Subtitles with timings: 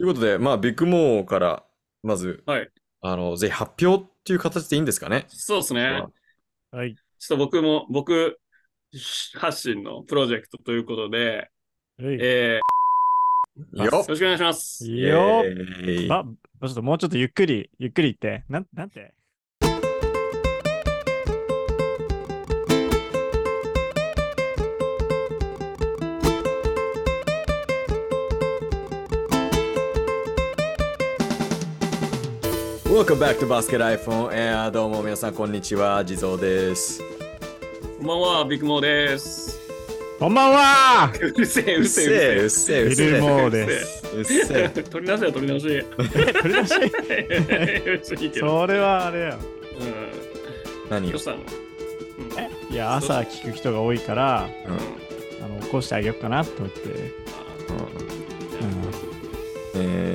[0.00, 1.62] ということで、まあ、ビッグモーから、
[2.02, 2.70] まず、はい。
[3.02, 5.26] あの、ぜひ発表っていう形でいいんですかね？
[5.28, 6.06] そうですね。
[6.70, 6.94] はい。
[6.94, 8.38] ちょっと僕も、僕
[9.34, 11.50] 発信のプロジェクトということで、
[12.02, 12.16] はい。
[12.18, 14.90] えー、よよろしくお願いします。
[14.90, 18.44] よイエーイば、ちょっともうちょっとゆっくり、ゆっくり言って。
[18.48, 19.12] なん、なんて？
[33.00, 37.00] Welcome back to Basket iPhone Air どうも皆さんこんにちは、地蔵です。
[37.96, 39.58] こんばんは、ビッグモーです。
[40.18, 43.10] こんばんはうるせえ、うるせえ、ううるっせえ、うっビせえ。
[43.12, 44.06] ルモーうです。
[44.20, 44.68] っせえ。
[44.84, 45.66] 取り直しや、取り直し。
[45.70, 45.82] え、
[46.42, 48.32] 取り出し？
[48.38, 49.38] それはあれや。
[50.90, 50.90] うん。
[50.90, 51.06] 何？
[51.06, 51.38] よどうしたの
[52.70, 54.74] いや、朝聞く人が多いから、うん
[55.42, 56.80] あの、起こしてあげようかなと思って。
[56.80, 57.10] うん。
[59.76, 60.09] えー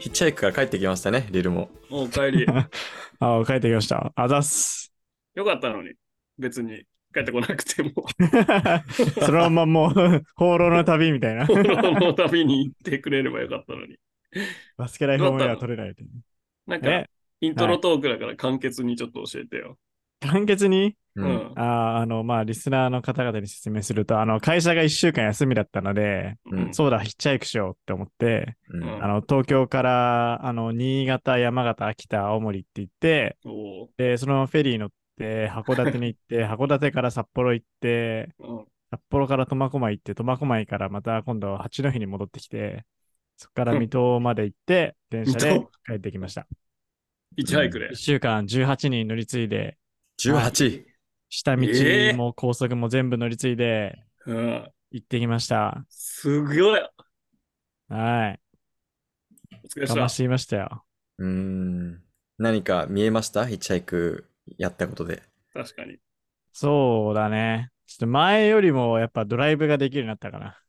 [0.00, 1.68] ヒッチハイクから帰ってきましたね、リルも。
[1.90, 2.46] もう帰り。
[3.20, 4.12] あ、帰ってきました。
[4.16, 4.90] あざっす。
[5.34, 5.92] よかったのに。
[6.38, 7.92] 別に帰ってこなくても。
[9.20, 11.46] そのままもう、放浪の旅みたいな。
[11.46, 13.98] この旅に行ってくれればよかったのに。
[14.78, 16.02] バスケライフオンエア取れないと。
[16.66, 17.10] なんかえ、、
[17.42, 19.76] イントロトークだから簡潔にちょっと教えてよ。
[20.20, 20.96] 簡潔に？
[21.16, 21.22] う。
[21.22, 21.52] うんん。
[21.56, 33.36] あーあの、まあ、リスナーの方々に説明すると、あの、会社が1週間休みだったので、うんそうだ、ヒッチハイクしようって思って、うんうんあの、東京から、あの、新潟、山形、秋田、青森って行って、
[33.96, 42.84] で、そのフェリー乗って、函館に行って、 函館から札幌行って、うん札幌から苫小牧行って、苫小牧からまた今度八戸に戻ってきて、
[43.36, 46.48] そこから水戸まで行って、電車で帰ってきました。
[47.36, 47.94] ヒッチハイクで1。
[47.94, 49.78] 週間18人乗り継いで、
[50.18, 50.89] 18。
[51.30, 54.72] 下道えーも高速も全部乗り継いでうん。
[54.90, 55.84] 行ってきました。
[55.88, 56.80] すごい。
[57.88, 58.40] はい。
[59.64, 60.84] お疲れ様かましていましたよ。
[61.18, 62.02] うーん。
[62.38, 63.46] 何か見えました？
[63.46, 64.26] ヒッチハイク
[64.58, 65.22] やったことで。
[65.52, 65.98] 確かに。
[66.52, 67.70] そうだね。
[67.86, 70.60] ちょっと前よりもやっぱドライブができるようになったかな。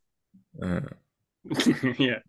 [0.58, 0.96] うん。
[1.98, 2.22] いや、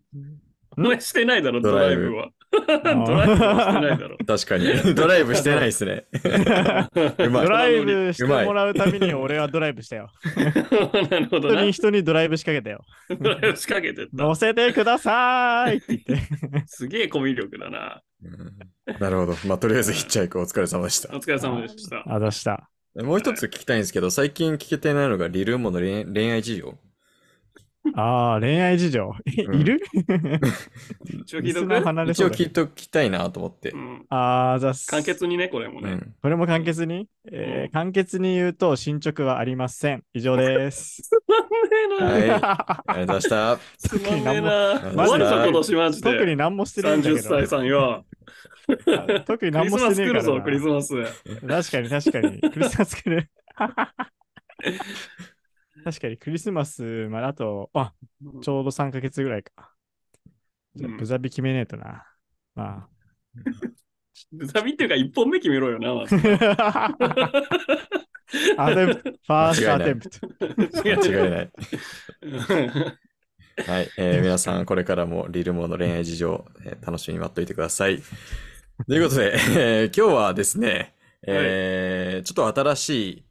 [0.76, 2.30] お前してないだろ、ドドライブは。
[2.66, 4.16] ドライブはしてないだろ。
[4.26, 4.94] 確かに。
[4.94, 6.06] ドライブしてないですね。
[7.18, 10.10] ドライブしてもらうために俺はドライブしたよ。
[11.10, 11.72] なるほどな本当に。
[11.72, 12.84] 人にドライブ仕掛けたよ。
[13.20, 14.08] ドライブ仕掛けて。
[14.12, 16.64] 乗せてくださいって言って。
[16.66, 18.02] すげえコミュ力だな。
[18.22, 19.36] うんなるほど。
[19.46, 21.18] まあ、とりあえずヒッチハイクお疲れ様でしたお。
[21.18, 22.04] 疲れ様でした。
[22.06, 22.68] あざした。
[22.96, 26.78] もう一つ聞きたいんですけど、最近聞けてないのがリルモの恋恋愛事情。
[27.92, 29.12] ああ、恋愛事情？
[29.38, 29.80] えうんいる？
[31.04, 31.66] 一応聞いとく？
[31.66, 33.76] ナー離れ一応そうだけど聞いときたいなと思ってう。
[33.76, 34.86] んああ、あざっす。
[34.86, 35.92] 簡潔にね、これもね。
[35.92, 36.14] うん。
[36.22, 40.02] これも簡潔に、えー簡潔に言うと進捗はありません。
[40.14, 41.02] 以上です。
[41.08, 41.48] つまんね
[41.84, 42.06] えな。
[42.06, 42.22] はい。
[42.22, 43.58] ありがとうございました。
[43.78, 44.80] つまんねえな。
[44.80, 46.10] 終わるぞ、今年マジで。
[46.12, 47.46] 特に何もしてないんだけ30歳ど。
[47.46, 48.06] さんよ。
[49.26, 50.94] 特にクリスマ何もしてス来るぞ、ねえからなクリスマス。
[51.46, 52.40] 確かに確かに。
[52.40, 53.30] クリスマス来る。
[55.84, 57.92] 確かにクリスマスまであと、あ、
[58.42, 59.72] ちょうど3ヶ月ぐらいか。
[60.74, 62.04] じゃあうんブザビ決めねえとな。
[62.54, 62.88] ま
[64.32, 66.16] ブザビっていうか、一本目決めろよな、まず。
[66.58, 66.94] あ。
[68.56, 70.28] Attempt, first attempt。
[70.84, 71.50] 間違いない。
[73.66, 78.02] はい、えー皆さん、これからもリルモの恋愛事情、えー楽しみに待っといてください。
[78.88, 80.94] ということで、えー今日はですね、
[81.26, 83.23] えーちょっと新しい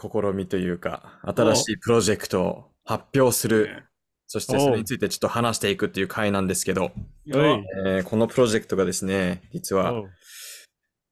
[0.00, 3.84] 試みというか、新しいプロジェクトを発表する、
[4.26, 6.92] そしてそれについてちょっと話していくっていう回なんですけど、
[7.26, 10.04] えーこのプロジェクトがですね、実は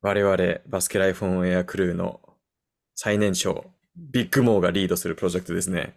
[0.03, 0.37] 我々
[0.69, 2.21] バスケライフォンエアクルーの
[2.95, 3.65] 最年少、
[3.97, 5.95] ビッグモーがリードするプロジェクトですね。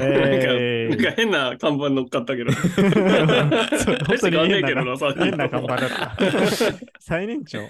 [0.00, 2.52] えなんか、なんか変な看板乗っかったけど。
[2.52, 6.16] 本当に変変な変な看板だった。
[7.00, 7.60] 最年長？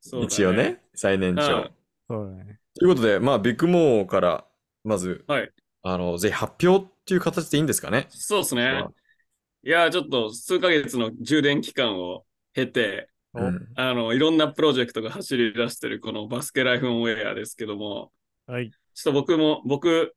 [0.00, 1.42] そうだね一応ね、最年長。
[1.42, 1.70] うん
[2.10, 2.59] そうだね。
[2.80, 4.46] ということで、まあ、ビッグモーから、
[4.84, 5.50] まず、はい。
[5.82, 8.06] あの、ぜひ発表っていう形でいいんですかね？
[8.08, 8.84] そうですね。
[9.62, 12.24] いや、ちょっと数ヶ月の充電期間を
[12.54, 13.68] 経て、おうん。
[13.76, 18.12] あの、いろんなプロジェクトが走り出してるこのバスケライフオンエアですけども、
[18.46, 18.70] はい。
[18.70, 20.14] ちょっと僕も、僕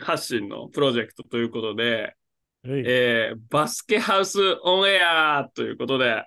[0.00, 2.16] 発信のプロジェクトということで、
[2.64, 6.26] はいえーバスケハウスオンエアということで、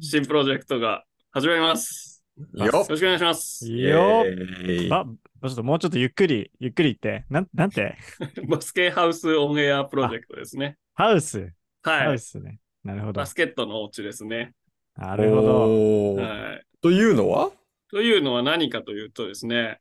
[0.00, 2.07] 新プロジェクトが始まります。
[2.54, 3.66] よよろしくお願いします。
[3.66, 7.26] よイエーイば、ちょっともうちょっとゆっくり、ゆっくり言って。
[7.30, 7.96] なん、なんて？
[8.48, 10.76] バスケハウスオンエアプロジェクトですね。
[10.94, 11.52] ハウス。
[11.82, 12.14] ハはい。
[12.14, 12.60] ウスね。
[12.84, 13.26] なるほどバ。
[13.26, 14.54] スケットのお家ですね。
[14.96, 16.14] なるほど。
[16.16, 16.66] はい。
[16.80, 17.50] というのは？
[17.90, 19.80] というのは何かというとですね、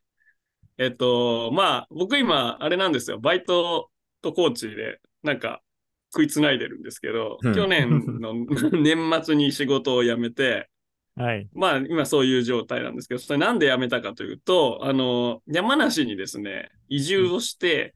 [0.78, 3.20] えっと、まあ、僕今、あれなんですよ。
[3.20, 3.90] バイト
[4.22, 5.62] とコーチで、なんか、
[6.14, 8.34] 食いつないでるんですけど、うん去年の
[8.72, 10.70] 年末に仕事を辞めて、
[11.18, 11.50] はい。
[11.54, 17.96] まあ今そういう状態なんですけど、それなんで辞めたかというと、あの、山梨にですね、移住をして、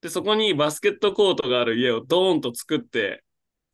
[0.00, 3.24] で、そこにバスケットコートがある家をドーンと作って、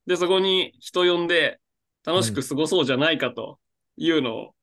[0.07, 1.61] で、そこに人呼んで
[2.05, 3.59] 楽しく過ごそうじゃないかと
[3.97, 4.55] いうのを、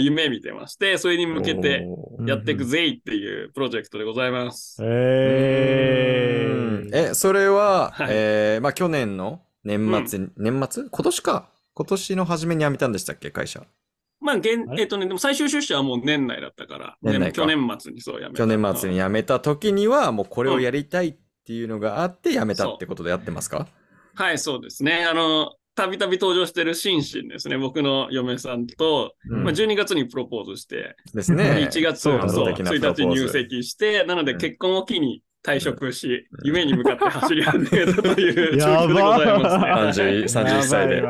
[0.00, 1.86] 夢見てまして、それに向けて
[2.26, 4.82] やっていくぜいっていうプロジェクトでございます。
[4.82, 6.54] えう
[6.86, 7.10] んー。
[7.10, 10.88] え、それは、はいえーまあ去年の年末に、年末？
[10.90, 11.53] 今年か。
[11.74, 13.64] 今年の初めに辞めたんでしたっけ、会社。
[14.20, 14.82] まあ、現あれ？
[14.82, 18.38] えっとね、でも最終出社はもう年内だったから、年内か去年末にそうやめた。
[18.38, 23.68] 去年末に辞めた時には、もうこれをうんやりたいっていうのがあって辞めたってことでやってますか？
[24.14, 25.04] はい、そうですね。
[25.04, 27.58] あの、たびたび登場してるシンシンですね。
[27.58, 31.68] 僕の嫁さんと、うんまあ、12月にプロポーズして、ですね。
[31.68, 36.46] 1月そうそう感動的なプロ1日入籍して、なのでうん結婚を機に退職し、うん。
[36.46, 40.10] 夢に向かって走り始めたという状況でございますね。
[40.10, 41.02] 30 31歳で。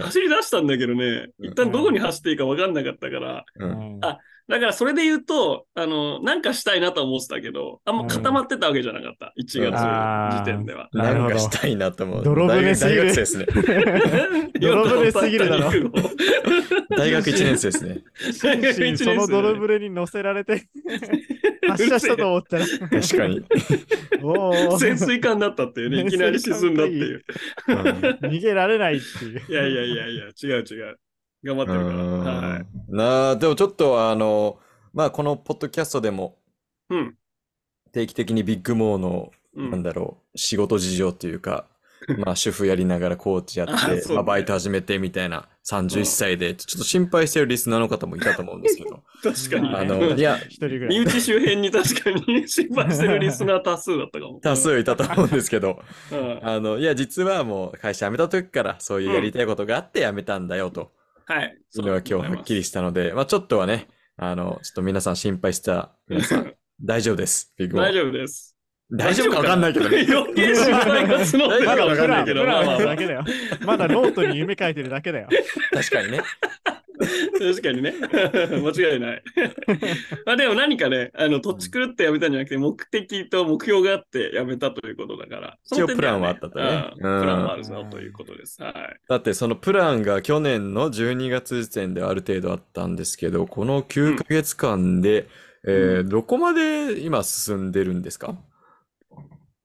[0.00, 3.98] 走り出したんだけどね、一旦どこに走っていいか分かんなかったから、うん。
[4.02, 4.18] あ
[4.48, 9.34] だからそれで言うと、あの、なんかしたいなとは思ってたけど、あんま固まってたわけじゃなかった。
[9.38, 10.88] 1月時点では。
[10.94, 12.24] なんかしたいなと思う。
[12.24, 13.46] 泥船すぎる大学生ですね。
[14.58, 15.70] 泥船すぎるだろ
[16.96, 17.98] 大学1年生ですね。
[18.42, 20.66] 大学一年生その泥船に乗せられて
[21.68, 22.66] 発射したと思ったら。
[22.66, 23.42] 確かに。
[24.78, 27.24] 潜水艦だったっていうね、いきなり沈んだっていう。
[27.68, 27.76] うん
[28.28, 29.42] 逃げられないっていう。
[29.46, 30.98] いやいやいやいや、違う違う。
[31.42, 32.48] 頑張ってるから。
[32.48, 32.66] はい。
[32.88, 34.58] なあ、でもちょっとあの、
[34.92, 36.36] まあこのポッドキャストでも
[36.90, 37.14] うん。
[37.92, 41.66] 定期的にビッグモーの、うんなんだろう、仕事事情っていうか、
[42.18, 50.38] まあ主婦やりながらコーチやって、まあバイト始めてみたいな31歳で、ちょっと心配してるリスナーの方もいたと思うんですけど、確かに、あの、いや。
[50.60, 54.38] 身内周辺に確かに心配してるリスナー多数だったかも。
[54.42, 55.82] 多数いたと思うんですけど、
[56.12, 56.40] うん。
[56.42, 60.92] あの、いや、実はもう会社辞めた時からそういうやりたいことがあって辞めたんだよと、
[61.28, 61.58] はい。
[61.68, 67.52] それは今日はっきりしたので、まあちょっとはね、あの、ちょっと皆さん心配した皆さん、大丈夫です。
[67.58, 68.56] ビッグ大丈夫です。
[68.90, 70.06] 大丈夫かわ かんないけどね。
[70.08, 73.24] 余計心配が募ってるかもしれないけど、プランまあまあまあだけだよ。
[73.60, 75.28] まだノートに夢書いてるだけだよ。
[75.70, 76.22] 確かにね。
[77.38, 77.94] 確かにね。
[78.02, 79.22] 間違いない。
[80.26, 85.58] まあでも何かね、あの、とち狂ってやめたんじゃなくて、目的と目標があってやめたということだから。
[85.72, 88.62] 一応プランはあったとねうんうんプランはあるぞということです。
[88.62, 88.74] はい。
[89.08, 95.28] だってそのプランが去年の12月時点である程度あったんですけど、この9ヶ月間で、
[95.66, 98.36] えーどこまで今進んでるんですか？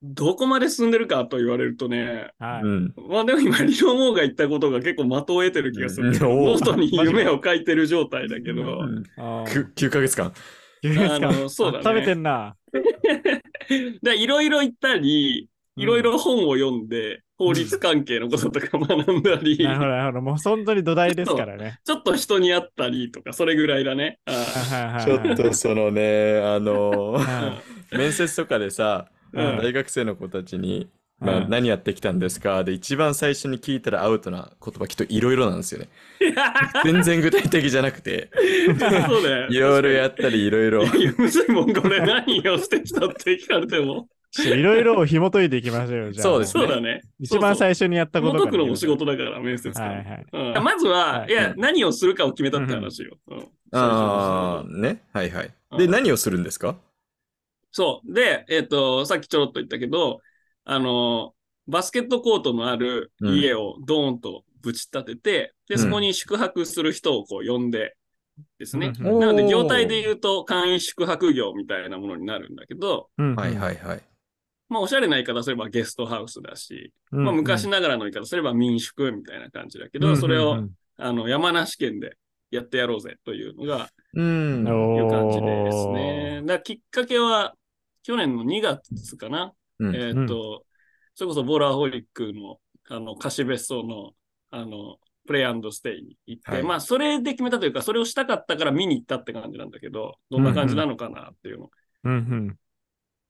[0.06, 2.62] どこまで進んでるかと言われるとね、はい。
[2.64, 2.94] うん。
[3.10, 6.10] まあでも今、リオモーが言ったことが結構的を得てる気がする。
[6.10, 8.84] うんノートに夢を書いてる状態だけど、
[9.18, 10.34] あーく9ヶ月間。
[10.82, 12.56] 九ヶ月間あのそうだね食べてんな。
[14.04, 15.48] でいろいろ言ったり、
[15.78, 20.22] いろいろ本を読んで、法律関係のこととか学んだり、 なるほど、なるほど。
[20.22, 21.80] もう本当に土台ですからね。
[21.86, 24.20] ちょっと人に会ったりとか、それぐらいだね。
[25.06, 27.62] ちょっとそのね、あのは
[27.92, 30.88] 面接とかでさ、うん大学生の子たちに、
[31.20, 32.64] まあ、うん何やってきたんですか？
[32.64, 35.90] で、一番最初に聞いたらアウトな言葉きっといろいろなんですよね。
[36.84, 38.30] 全然具体的じゃなくて、
[39.08, 39.48] そうだよ。
[39.52, 40.84] いろいろやったりいろいろ。
[40.86, 44.08] いやむずいもん、これ何をしてきたって聞かれても。
[44.44, 44.50] い。
[44.50, 46.12] いろいろを紐解いていきましょうよ。
[46.12, 47.02] じゃあそうですそうだね。
[47.20, 49.88] 一番最初にやったこと元からくのも仕事だから、面接官。
[49.88, 50.26] はいはい。
[50.58, 53.18] うんまずは、はいいや、うん何をするかを決めたって話よ。
[53.28, 53.44] うん
[53.76, 55.02] ああ、ね。
[55.14, 55.52] はいはい。
[55.78, 56.76] で、うん何をするんですか？
[57.74, 58.14] そう。
[58.14, 60.22] で、えっ、と、さっきちょろっと言ったけど、
[60.64, 61.34] あの、
[61.68, 67.96] バスケットコートのある家をドーンとぶち立てて、で、そこに宿泊する人をこう呼んで
[68.60, 68.94] ですね。
[68.98, 74.02] うんなので、業態で言うと簡易宿泊業みたいなものになるんだけど、うんはいはいはい。
[74.70, 82.18] まあ、おしゃれな言い方すればゲストハウスだし、うんまあ、昔ながらの言い方すれば民宿みたいな感じだけど、うんそれを、うんあの、山梨県で
[82.52, 84.68] やってやろうぜというのが、うん。
[84.68, 86.42] おいう感じですね。
[86.42, 87.56] だからきっかけは、
[88.04, 89.54] 去年の2月かな。
[89.80, 90.66] うんえーっと、
[91.16, 94.12] それこそボーラーホリックの、あの、貸し別荘の、
[94.52, 101.70] あの、プレイステイに行って、はいまあ、それで決めたというか、それをしたかったから見に行ったって感じなんだけど、どんな感じなのかなっていうの。
[102.04, 102.58] うんうん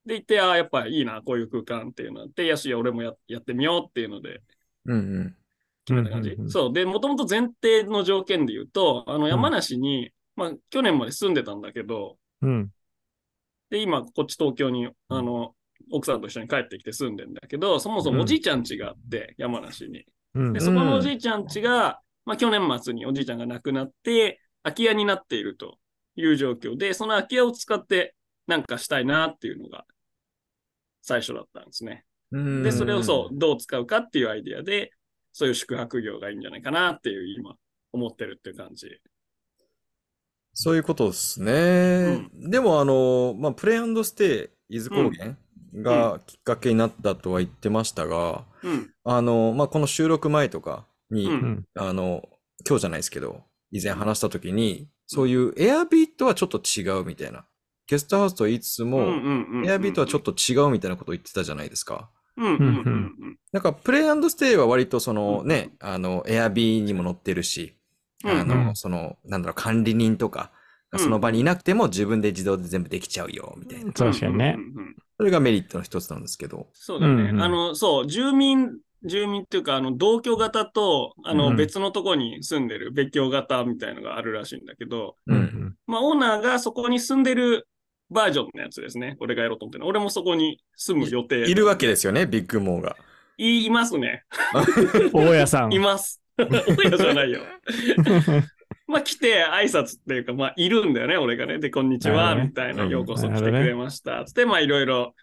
[0.06, 4.42] で、行って、ああ、やっぱいいな、こういう空間っていうのあって、よし、俺もややってみようっていうので
[4.86, 5.38] うんうん。
[5.86, 6.32] 決めた感じ。
[6.32, 6.74] うんうんうんそう。
[6.74, 12.72] で、もともと前提の条件で言うと、あの、山梨に、まあ、去年まで住んでたんだけど、うん
[13.74, 15.56] で、今、こっち東京に、あの、
[15.92, 20.06] 奥さんと一緒に帰ってきて住んでんだけど、そもそもおじいちゃん家があって、山梨に。
[20.36, 25.80] うんで、そこのおじいちゃん家が、まあ、去年末におじいちゃんが亡くなって、空き家になっていると
[26.16, 28.14] いう状況で、その空き家を使って
[28.46, 29.86] なんかしたいなっていうのが
[31.02, 32.06] 最初だったんですね。
[32.32, 34.92] うんで、それをそう、どう使うかっていうアイディアで、
[35.32, 37.56] そういう宿泊業がいいんじゃないかなっていう今、
[37.92, 39.02] 思ってるっていう感じ。
[40.54, 42.28] そういうことですね。
[42.34, 45.36] でも、あの、まあ、プレイステイ、伊豆高原
[45.82, 48.92] がきっかけになったとは言ってましたが、うん。
[49.04, 51.30] あの、まあ、この収録前とかに。
[51.76, 52.28] あの、
[52.68, 57.46] 今日じゃないですけど、以前話した時に、そういうエアビートはちょっと違うみたいな。
[57.88, 59.00] ゲストハウスと言いつつも、
[59.66, 62.10] エアビートはちょっと、と違うみたいなことを言ってたじゃないですか。
[62.38, 67.76] うんうんうんなんか、プレイステイは割とそのね、あの、エアビーにも載ってるし、
[68.24, 68.32] うん。
[68.32, 70.52] あうんの、その、なんだろう、管理人とか
[70.92, 73.92] がその場にいなくても自分で自動で全部できちゃうよ、みたいな。
[73.94, 76.68] 確かにねうんうんうんそれがメリットの一つなんですけど。
[76.74, 77.14] そうだね。
[77.14, 78.72] うんうんあの、そう、住民、
[79.04, 85.76] 住民っていうか、あの、同居型と、あの、うん別のとこに住んでる別居型みたいのがあるらしいんだけど、うんうん。
[85.86, 87.68] まあ、オーナーがそこに住んでる
[88.10, 89.18] バージョンのやつですね。
[89.20, 89.88] 俺がやろうと思ってるの。
[89.88, 91.50] 俺もそこに住む予定。
[91.50, 92.96] いるわけですよね、ビッグモーが。
[93.38, 94.24] いいますね。
[95.14, 95.74] 大家さん。
[95.74, 96.23] います。
[96.38, 97.42] 大家じゃないよ。
[98.88, 101.60] まあ来て挨拶っていうか、まあいるんだよね、俺がね。
[101.60, 104.24] で、こんにちは、みたいな、うんようこそ来てくれました。
[104.26, 105.16] つって、まあいろいろ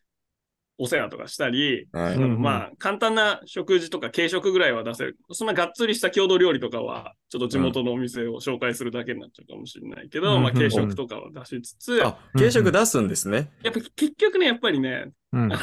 [0.83, 2.15] お世話とかしたり、はい。
[2.15, 5.19] うんうんまあ簡単な食事とか軽食ぐらいは出せる。
[5.33, 13.51] そんながっつりした郷土料理とかは、ちょっと地元のお店を紹介するだけになっちゃうかもしれないけど、うんまあ軽食とかは出しつつ、やあ、軽食出すんですね。
[13.69, 15.59] っぱ結局ね、やっぱりね、うんあ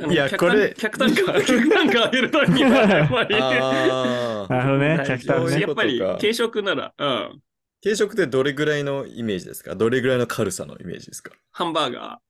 [0.00, 3.34] の、いや客単これ客単価、 客単価上げるためには、 やっぱり。
[3.34, 4.96] なるほどね。
[4.98, 5.68] 大客事単ねや。
[5.70, 7.40] っぱり軽食なら、うん。
[7.82, 9.74] 軽食ってどれぐらいのイメージですか？
[9.74, 11.32] どれぐらいの軽さのイメージですか？
[11.52, 12.20] ハンバーガ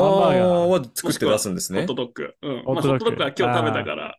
[0.00, 1.94] あンバーガーあは作って出すんですー、ホッねト。
[1.94, 2.34] ドッグ。
[2.42, 2.62] うん。
[2.64, 4.18] ホットドッグまあ、ホットドッグは今日食べたから、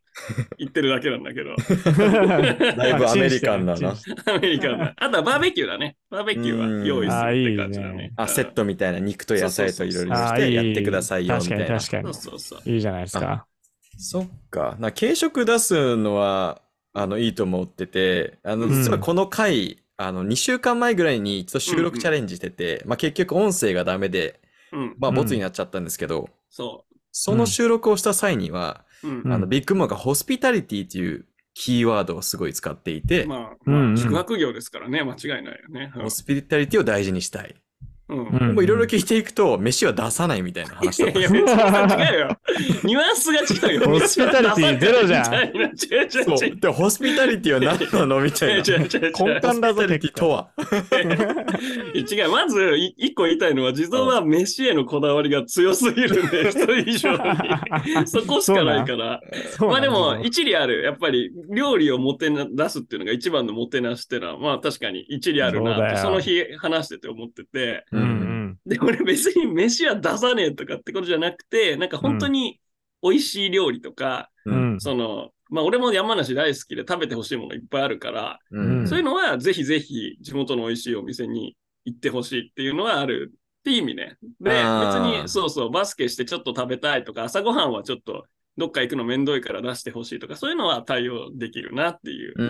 [0.57, 1.55] 言ってるだけなんだけど。
[2.77, 4.93] だいぶアメリカンだなアメリカンだ。
[4.97, 5.97] あとはバーベキューだね。
[6.09, 8.13] バーベキューは用意するって感じだね。
[8.17, 11.79] あ、セットみたいな肉と野菜といろいろしてやってくださいよ、み確かにたいな。
[11.79, 12.13] そう確かに。
[12.13, 12.69] そうそう。
[12.69, 13.47] いいじゃないですか。
[13.97, 14.75] そっか。
[14.79, 16.61] な軽食出すのは、
[16.93, 24.42] あの、いいと思ってて、あの、うん実はこの回、あの、2週間前ぐらいに一度収録チャレンジしてて、まあ結局音声がダメで、うん。
[24.97, 35.91] まあ、うんボツになっちゃったんですけど、そその収録をした際には、あの、ビッグモーがホスピタリティというキーワードをすごい使っていて、まあ、まあ、宿泊業ですからね、間違いないよね。
[35.93, 37.55] ホスピタリティを大事にしたい。
[38.13, 38.59] うん。
[38.59, 42.37] ういろいろ聞いていくと、飯は出さないみたいな話だったいや、別に違うよ。
[42.83, 43.89] ニュアンスが違うよ。
[43.89, 46.59] ホスピタリティゼロじゃん違う違う違う。
[46.59, 48.55] で、ホスピタリティは何なのみたいな。
[48.61, 50.49] 違う違う違う違う根幹だぞ、ホスピタリティとは。
[51.93, 57.17] 違う、まず、い一個言いたいのは、地蔵は飯へのこだわりが強すぎるんで、一人以上に。
[58.07, 59.21] そこしかないから。
[59.59, 60.83] まあでも、一理ある。
[60.83, 67.85] やっぱり、料理をもてな出すっていうのが一番のもてなしっていうのは、まあ確かに一理あるなと、その日話してて思ってて。
[67.91, 68.59] うんうん。
[68.65, 72.59] で、俺別に飯は出さねえとかってことじゃなくて、なんか本当に
[73.01, 74.51] 美味しい料理とか、う。
[74.51, 74.81] うんん。
[74.81, 81.55] その、まあ俺も山梨大好きで食べてほしいものいっぱいあるから、うんそういうのはぜひぜひ地元の美味しいお店に
[81.85, 84.17] 行ってほしいっていうのはあるっていう意味ね。
[84.41, 88.25] で、別にそうそう、バスケしてちょっと食べたいとか、朝ごはんはちょっと
[88.57, 92.33] どっか行くのめんどいから出してほしいとか、そういうのは対応できるなっていう。
[92.35, 92.43] う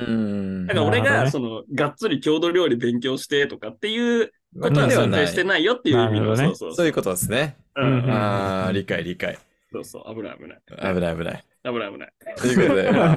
[0.63, 0.67] ん。
[0.67, 4.27] だから俺が、その、がっつり郷土料理勉強してとかっていうわ
[4.59, 4.89] ことは。
[4.89, 7.57] 想定してないよっていう意味の、そうそうそういうことですね。
[7.75, 9.37] うんうんああ、理解理解。
[9.71, 10.61] そうそう、危ない危ない。
[10.95, 11.43] 危ない危ない。
[11.63, 12.13] 危ない危ない。
[12.37, 13.13] ということで、ま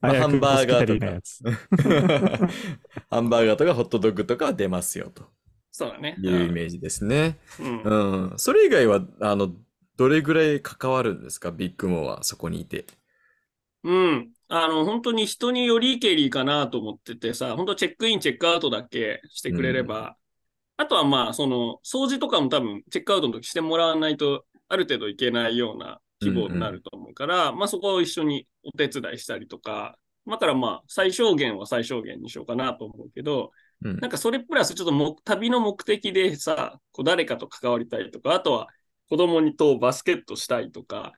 [0.00, 2.48] あ ハンバーガーつとか、
[3.10, 5.24] ハンバーガーとかホットドッグとかは出ますよと
[5.70, 6.16] そうだね。
[6.22, 7.38] いうイメージですね。
[7.58, 7.82] うん。
[7.82, 8.38] うん。
[8.38, 9.52] それ以外は、あの、
[9.96, 11.50] どれぐらい関わるんですか？
[11.50, 12.84] ビッグモーはそこにいて。
[13.82, 14.32] うん。
[14.48, 20.16] あの、本当に人によりけりかなと思っててさ、本当チェックイン、チェックアウトだけしてくれれば、
[20.76, 33.50] あとはまあ、その、掃除とかも多分、チェックアウトの時してもらわないと、ある程度いけないような規模になると思うから、まあそこを一緒にお手伝いしたりとか、だからまあ、最小限は最小限にしようかなと思うけど、
[33.82, 33.98] うん。
[33.98, 38.68] なんかそれプラスちょっとも旅の目的でさ、こう誰かと関わりたいとか、あとは
[39.08, 41.12] 子供にとバスケットしたいとか、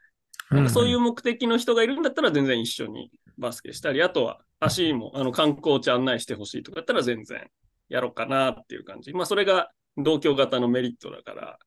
[0.51, 2.03] なんかそういう目的の人がいるん。
[2.03, 7.49] だったら全然一緒にバスケしたり、あとは足もあの観光地案内してほしいとかだったら全然
[7.89, 9.13] やろうかなっていう感じ。
[9.13, 11.59] まあそれが同居型のメリットだから、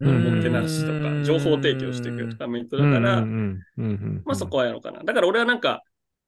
[0.00, 5.04] うんもてなしとか、情報提供していくとかメリットだから、まあそこはやろうかな。
[5.04, 5.82] だから俺はなんか、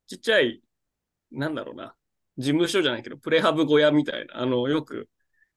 [0.06, 0.62] ちっちゃい、
[1.32, 1.94] なんだろうな、
[2.38, 5.08] 事務所じゃないけど、プレハブ小屋みたいな、あの、よく、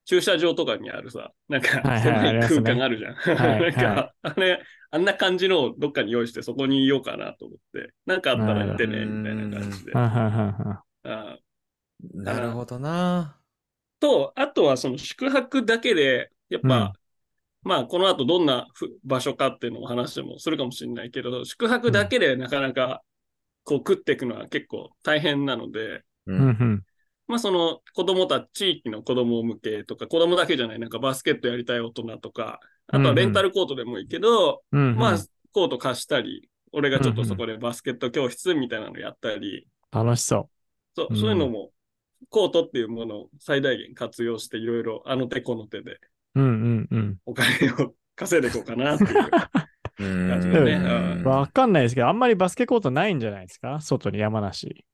[0.06, 3.14] 駐車場とかにあるさ、なんか狭い空間があるじゃん。
[3.14, 9.92] はい なんか、はあれ、あんな感じのをどっかに用意してそこにいようかなと思って、なんかあったら言ってね、うんみたいな感じで。
[12.14, 13.38] なるほどな。
[14.00, 16.98] と、あとはその宿泊だけで、やっぱ、うん。
[17.64, 23.04] まあ、この後どんなふ場所かっていうのを話もするかもしれないけど、宿泊だけでなかなか
[23.64, 26.86] こう食っていくのは結構大変なので、ううんん。
[27.28, 34.82] まあその子供たち、地域の子供向けとか、子供だけじゃない、なんかバスケットやりたい大人とか、あとはレンタルコートでもいいけど、うん。
[34.82, 34.88] うん。
[34.90, 35.18] うんまあ
[35.54, 40.50] コート貸したり、俺がちょっとそこでバスケット教室みたいなのやったり、楽しそ
[40.96, 41.18] そううん。
[41.18, 41.72] そういうのも、
[42.30, 46.00] コートっていうものを最大限活用して、いろいろあの手この手でう。
[46.36, 47.18] うんうんうん。
[47.26, 47.48] お金
[47.84, 49.12] を稼いでいこうかなっていう。
[50.00, 53.82] うん感じだねうんわかんないですけど、あんまりバスケコートないんじゃないですか？
[53.82, 54.86] 外に山梨。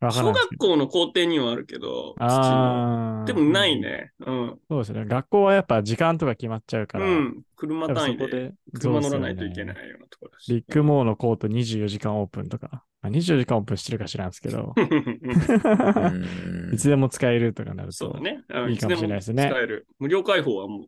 [0.00, 0.32] 小。
[0.32, 3.26] 学校の校庭にはあるけど、ああ。
[3.26, 3.80] でもない。
[3.80, 4.12] ね。
[4.20, 4.58] うん。
[4.70, 5.04] そうですね。
[5.04, 7.06] 学校はやっぱ時間とか決まっちゃうから。
[7.06, 7.42] うん。
[7.56, 10.52] 車単位でで車乗らないといけないようなところだし。
[10.52, 12.84] ビッグモーのコート24時間オープンとか。
[13.00, 14.74] まあ、24時間オープンしてるか知らんすけど。
[14.76, 17.92] うん いつでも使えるとかなると。
[17.92, 18.44] そうだね。
[18.48, 19.86] うんいいかもしれないですね使える。
[19.98, 20.86] 無料開放はも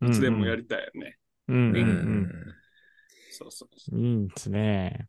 [0.00, 1.18] ういつでもやりたいよね。
[1.48, 1.62] うんうん。
[1.62, 1.82] うんううん
[2.22, 2.30] ん
[3.30, 3.98] そうそうそう。
[3.98, 4.22] うん。
[4.22, 5.06] いいですね。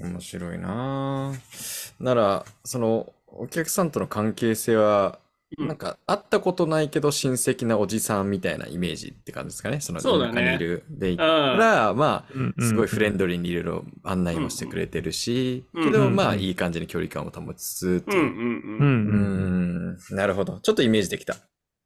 [0.00, 5.18] 面白いなぁなら、その、お客さんとの関係性は、
[5.58, 9.80] うんなんか、会ったことないけど親戚なおじさんみたいなイメージって感じですかね。
[9.80, 10.84] その、そうだねにいる。
[10.88, 12.24] で、行っあたら、ま
[12.58, 18.22] あ、すごいフレンドリーにいろいろ案内もしてくれてるし、うんけど、うんまあ、いい感じに距離感を保ちつつっていう。
[18.22, 19.08] うんうんううん。
[19.08, 19.96] んうん。
[19.96, 20.60] ん、なるほど。
[20.60, 21.34] ちょっとイメージできた。
[21.34, 21.40] そ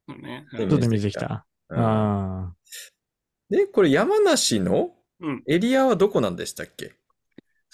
[0.09, 0.45] うね。
[0.51, 1.45] でちょっと見てきた。
[1.69, 2.53] うんあ
[3.49, 4.91] で、これ山梨の
[5.21, 5.43] うん。
[5.47, 6.93] エリアはどこなんでしたっけ？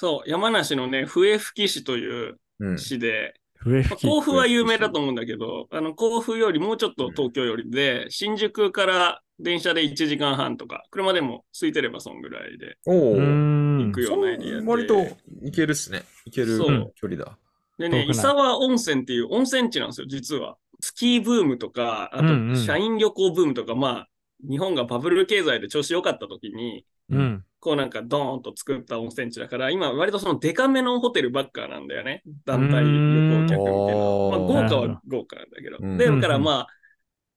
[0.01, 2.79] そう、山梨のね、笛吹市といううん。
[2.79, 3.63] 市で、あ。
[3.63, 4.07] 笛まあ吹き。
[4.07, 13.21] 甲府は有名だと思うんだけど、あの、甲府よりもうちょっと東京よりで、新宿から電車で1時間半とか、車でも空いてればそんぐらいでおうーお。
[13.21, 13.85] ん。
[13.85, 14.65] 行くようなエリアで。
[14.65, 14.95] 割と
[15.43, 16.01] 行けるっすね。
[16.25, 17.37] 行けるそう距離だ。
[17.77, 20.57] でね、遠くない伊沢温泉っていう温泉地なんですよ、実は。
[20.79, 24.07] スキーブームとか、あうんうんと社員旅行ブームとか、まあ、
[24.49, 27.45] 日本がバブル経済で調子良かった時に、うん。
[27.61, 32.23] こうなんかドーンと作った温泉地だから、今割とそのデカめのホテルばっかなんだよね。
[32.43, 34.29] 団体旅行客向けの。
[34.31, 35.77] まあ、うん豪華は豪華なんだけど。
[35.79, 36.67] うんで、だからまあ、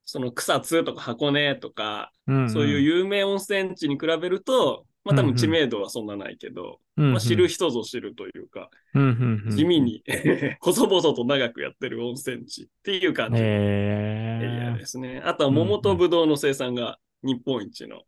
[0.07, 2.51] その草津とか箱根とか、うん。
[2.51, 9.55] そういう有名温泉地に比べると、まあ多分知名度はそんなないけど、うん、まあ知る人ぞ知るというか、うんうんうん。
[9.55, 10.03] 地味に
[10.61, 15.21] 細々と長くやってる温泉地っていう感じのエリアえですね。
[15.23, 18.05] あとは桃とぶどうの生産が日本一の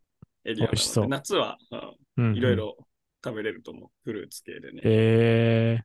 [0.47, 1.57] エリアな美味しそうので、夏は
[2.17, 2.37] うんー。
[2.37, 2.77] いろいろ
[3.23, 3.89] 食べれると思う。
[4.03, 4.81] フルーツ系でね。
[4.83, 5.83] えー。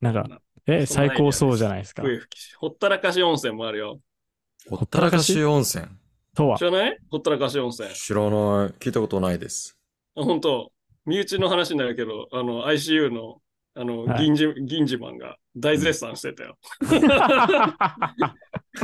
[0.00, 2.02] なんか、え、最高そうじゃないですか。
[2.58, 4.00] ほったらかし温泉もあるよ。
[4.68, 5.86] ほったらかし温泉？
[6.34, 6.58] とは？
[6.58, 6.64] 知。
[6.64, 6.98] らない？
[7.10, 7.88] ほったらかし温泉。
[7.90, 8.30] 知らない。
[8.80, 9.78] 聞いたことないです。
[10.16, 10.72] あ本当
[11.06, 13.40] 身内の話になるけど、あの、ICU の、
[13.76, 16.56] あの、はい銀次、銀次マンが大絶賛してたよ。
[16.80, 17.00] ほっ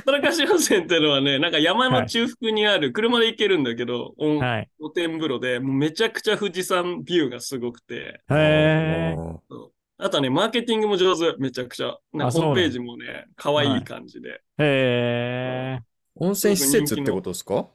[0.05, 4.71] たらかし温泉っていうのはね、なんか山の中腹にある、車で行けるんだけど、温はい。
[4.79, 9.39] 露天風呂で、もうめちゃくちゃ富士山ビューがすごくて、へー。
[9.99, 11.97] あとはね、マーケティングも上手、めちゃくちゃ。
[12.13, 14.41] なんかホームページもね、可愛い感じで。
[14.59, 15.83] へー。
[16.17, 17.67] 温泉施設ってことですか？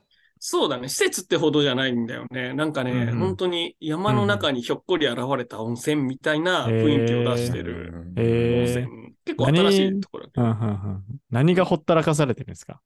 [0.47, 2.53] そうだね、施設ってほどじゃないんだよね。
[2.53, 8.85] なんかね、うんうん本当に山の中にひょっこり現れた温泉みたいな雰囲気を出してる温へ泉。
[8.85, 8.89] ー。
[9.25, 12.79] 結構新しいところだけどうんうんうん何がほったらかされてるんですか？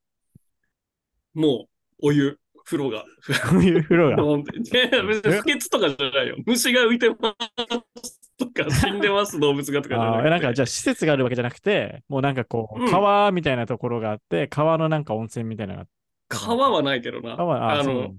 [1.34, 1.65] も
[2.02, 3.04] うお湯、風呂が。
[3.22, 4.24] 風呂が。
[4.48, 6.38] 別に不潔とかじゃないよ。
[6.45, 7.36] 虫が浮いてま
[8.00, 10.30] すとか、死んでます動物がとかじゃああ、なくて。
[10.30, 15.88] なんかじゃあ施設があるわけじゃなくて、もうなんかこう、うん川みたいなところがあって、川のなんか温泉みたいなのが
[16.30, 17.36] 川はないけどな。
[17.36, 18.15] 川ああの、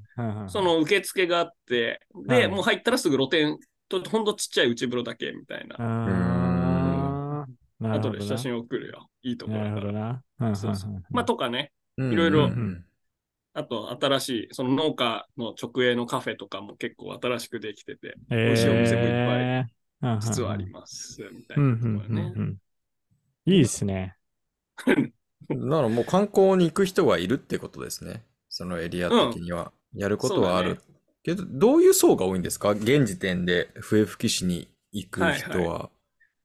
[0.48, 5.76] その受付があって、で、はいもう入ったらすぐ露天と、ほんとちっちゃい内風呂だけみたいな。
[5.78, 8.10] あーなるほどな。
[8.10, 9.08] 後で写真送るよ。
[9.22, 9.92] いいところなるだから。
[9.92, 10.22] ほどな。
[10.40, 11.72] うんうんうんそうそうまあ、とかね。
[11.98, 12.84] いいろいろうん
[13.52, 19.66] あと、新しい、その農家の直営のカフェとかも結構新しくできてて、えー美味しいお店もいっ
[20.02, 21.20] ぱい実はあります。
[21.32, 22.32] みたいなところね。
[23.46, 24.16] いいですね。
[25.48, 28.22] ならもう観光に行く人がいるってことですね。
[28.48, 29.72] そのエリア的には。
[29.94, 30.70] やることはある。
[30.70, 30.82] そうだ
[31.22, 32.70] けど、どういう層が多いんですか？
[32.70, 35.78] 現時点で笛吹市に行く人は。
[35.78, 36.00] はい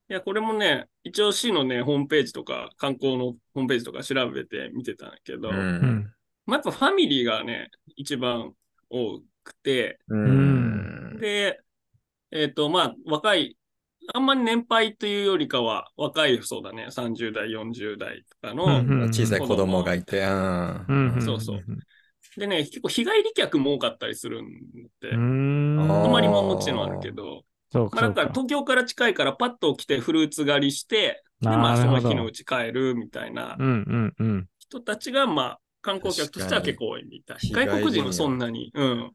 [0.08, 3.24] いや、これもね、一応市のね、ホームページとか、観光の
[3.56, 5.52] ホームページとか調べて見てたんだけど、う。
[5.52, 6.14] うんん。
[6.46, 8.54] まあ、やっぱファミリーがね、一番
[8.92, 11.18] 多くて、うん。
[11.20, 11.60] で、
[12.32, 13.58] えっ、と、まあ、若い、
[14.14, 20.26] あんまり年配というよりかは、若いそうだね、30代、40代とかの、うんうん小さい子供がいて、
[21.22, 21.64] そうそう。
[22.38, 24.46] でね、結構日帰り客も多かったりするん
[25.02, 27.96] で、泊まりももちろんあるけど、そうか。
[27.98, 33.58] まあ、なんかそうか東京から近いからパッと来てフルーツ狩りして、で、まあその日のうち帰るみたいな。
[34.60, 37.38] 人たちが、まあ観光客としては結構多いみたい。
[37.42, 39.12] 外国人はそんなに、うん。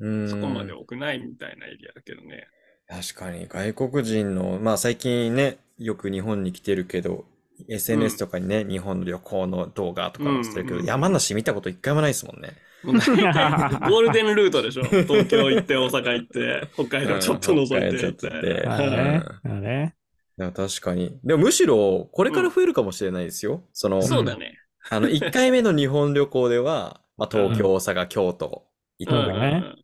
[0.00, 0.28] うん。
[0.28, 2.46] そこまで多くないみたいなエリアだけどね。
[2.90, 7.24] 確かに外国人の、まあ最近ね、よく日本に来てるけど、
[7.68, 12.56] SNS とかにね、日本の旅行の動画とか載せてるけど、うんうん山梨見たこと一回もないですもんね。
[12.82, 14.82] もう大体ゴールデンルートでしょ。
[15.06, 19.24] 東京行って、大阪行って、北海道ちょっと覗いてうん北海道ちょっと行ってまあね。
[19.42, 19.94] まあね。
[20.38, 21.18] いや確かに。
[21.22, 23.64] でもむしろ、これから増えるかもしれないですよ。
[23.72, 24.58] その、そうだね。
[24.88, 28.66] あの、1回目の日本旅行では、まあ、東京、大阪、京都
[28.98, 29.28] 行そうく。
[29.28, 29.79] だね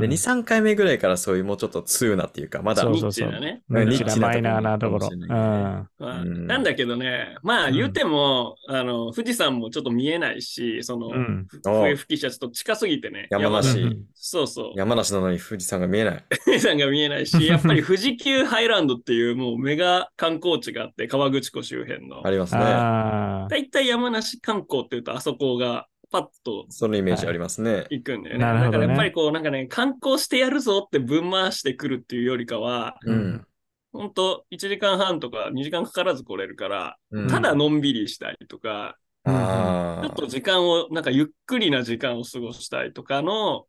[0.00, 3.62] で、2、3回目ぐらいからそういうもうちょっと通なっていうか、まだ、そうニッチなね。
[3.68, 5.08] うんニッチなマイナーなところ。
[5.12, 6.46] うん。
[6.46, 11.46] なんだけどね、まあうん言うても、あの、富士山もちょっと見えないし、その、うん。
[11.62, 13.28] 笛吹き車ちょっと近すぎてね。
[13.30, 14.72] 山梨うんそうそう。
[14.76, 16.24] 山梨なのに富士山が見えない。
[16.44, 22.30] 富士山が見えないし、 やっぱり富士急ハイランドっていうもうメガ観光地があって、川口湖周辺のあ。
[22.30, 22.60] りますね。
[22.60, 27.86] だいたい山梨観光っていうと、あそこがパッとそのイメージありますね。
[27.90, 28.44] 行くんだよね。
[28.44, 33.46] なるほどねだからやっぱりこう、なんかね、観光してやるぞってぶん回してくるっていうよりかは、うん。
[33.92, 43.66] ほんと1時間半とか2時間かからず来れるから、うんただのんびりしたいとか、あちょっと時間を、なんかゆっくりな時間を過ごしたいとかの。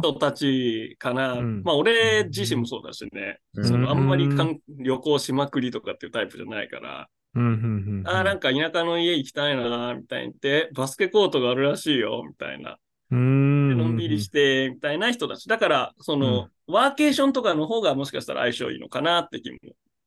[0.00, 1.34] 人たちかな。
[1.34, 4.28] うんまあ俺自身もそうだしね、うんそのあんまり
[4.68, 7.06] 旅行しまくりとかっていうタイプじゃないから、うんうんうん。
[7.36, 12.78] ああ、なんか田舎の家行きたいな、みたいに言って、バスケコートがあるらしいよ、みたいな。
[13.10, 13.78] うでん。
[13.78, 15.48] のんびりして、みたいな人たち。
[15.48, 19.58] だから、その、ワーケーションとかの方がもしかしたら相性いいのかなって気も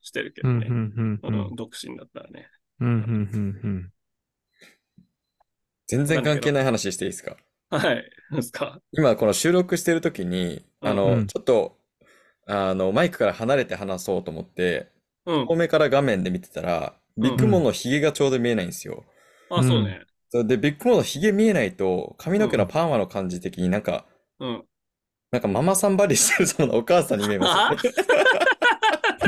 [0.02, 0.70] してるけうんうどね。
[0.70, 1.18] んうんうん。
[1.20, 2.48] この独身だったらね。
[2.80, 3.92] うんうんうんうん。
[5.88, 7.38] 全然関係ない話していいですか？
[7.70, 8.10] はい。
[8.30, 8.80] なんですか？
[8.92, 11.78] 今この収録してる時に、あの、うんちょっと、
[12.46, 14.92] あの、マイクから離れて話そうと思って、
[15.26, 15.56] うん遠。
[15.56, 19.04] 目から画面で見てたら、ビッグモンのヒゲがちょうど見えないんですよ。
[19.50, 20.02] あ、そうね。
[20.30, 24.06] それで、ビッグモンのヒゲ見えないと、髪の毛のパーマの感じ的になんか、
[24.40, 24.64] うん。
[25.32, 27.94] なんかママさんバリしてるそうなお母さんに見えます、ね。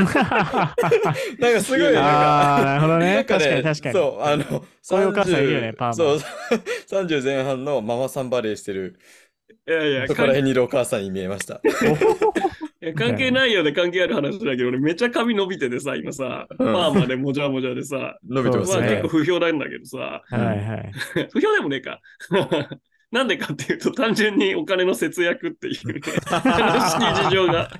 [1.38, 3.14] なんかすごい、なんか、ああ、なるほどね。
[3.16, 3.94] なんか確かに確かに。
[3.94, 6.18] そう、あの、そういうお母さんいるよね30パーマそう、
[6.88, 8.98] 30前半のママさんバレーしてる、
[9.68, 11.60] いやいや、そこら関辺にいるお母さんに見えました。
[12.82, 19.08] いや関係ないよね、関係ある話だけど、俺めっちゃ髪伸びててさ、今さ、うんパーマでもじゃもじゃでさ、伸びてますまあ結構。
[19.08, 20.92] 不評なんだけどさ、はいはい。
[21.30, 22.00] 不評でもねえか。
[23.12, 27.70] なんでかっていうと、単純にお金の節約っていうね、悲しい事情が。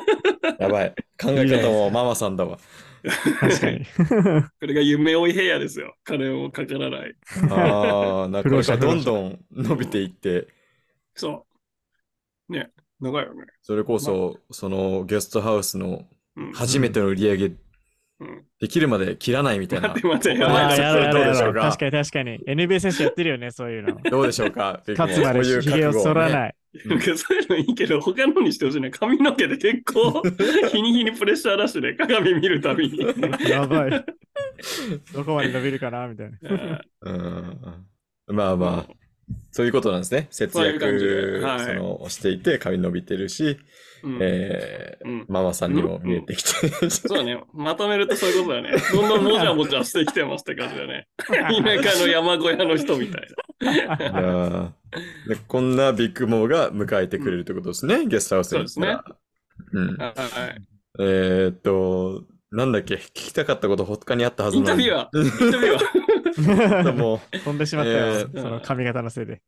[0.60, 0.94] やばい。
[1.20, 2.58] 考え方もママさんだわ。
[3.40, 3.84] 確かに。
[3.84, 5.96] これが夢追い部屋ですよ。
[6.04, 7.14] 金をかからない。
[7.50, 10.46] ああ、なんかこれからどん不どん伸びていって、
[11.14, 11.46] そ
[12.48, 12.52] う。
[12.52, 13.44] ね、長いよね。
[13.62, 16.04] それこそ、そのゲストハウスの
[16.36, 16.52] うん。
[16.52, 19.88] 初めての売り上げうんできるまで切らないみたいな。
[19.88, 20.84] 待って待って、やああ、ばいな。
[20.84, 21.30] やろうやろうやろう。
[21.30, 21.60] どうでしょうか？
[21.62, 22.38] 確かに確かに。
[22.46, 24.00] NBA 選手やってるよね、そういうの。
[24.10, 24.82] どうでしょうか？
[24.86, 26.54] 勝つまでひげを剃らない。
[26.78, 28.90] そういうのいいけど、他のにしてほしいね。
[28.90, 30.22] 髪の毛で結構、
[30.72, 32.98] 日に日にプレッシャー出してね、鏡見るたびに。
[33.48, 34.04] やばい。
[35.14, 36.82] どこまで伸びるかなみたいな。
[37.02, 37.58] うん
[38.28, 38.92] まあまあ、
[39.50, 40.28] そういうことなんですね。
[40.30, 43.58] 節約、ではいその、していて髪伸びてるし、
[44.04, 47.42] うんえーうんママさんにも見えてきて、そうだね。
[47.52, 48.76] まとめるとそういうことだね。
[48.92, 51.08] どんどんもじゃもじゃしてきてますって感じだね。
[51.18, 53.28] 田舎の山小屋の人みたい
[53.74, 54.70] いやー
[55.28, 59.04] でこんなビッグモーが迎えてくれるってことですね、ゲストハウスに行ったら。
[59.72, 60.04] うんな。
[60.06, 60.56] はいはい。
[61.00, 62.24] えーっと、
[62.56, 66.82] なんだっけ、聞きたかったこと他にあったはずインタビュアー、インタビュアー。
[66.90, 66.92] ー。
[66.96, 69.42] も飛んでしまったよ、えーその髪型のせいで。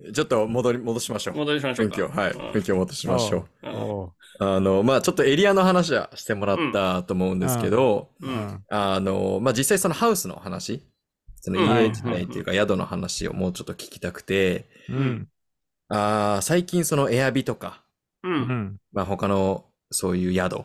[0.00, 1.36] う、ちょっと戻り、戻しましょう。
[1.36, 3.68] 戻りましょう囲気を、はい、うん雰囲気を戻しましょう。
[3.68, 8.64] うんおうあの、まあちょっとエリアの話はしてもらったと思うんですけど、ううんん。
[8.68, 10.82] あの、まあ実際そのハウスの話、
[11.40, 15.28] そのうん家自体っていうか宿の話をもうちょっと聞きたくて、うん。
[15.88, 17.84] あー最近そのエアビとか、
[18.22, 18.28] う。
[18.28, 18.76] うんん。
[18.92, 20.64] まあ他のそういう宿、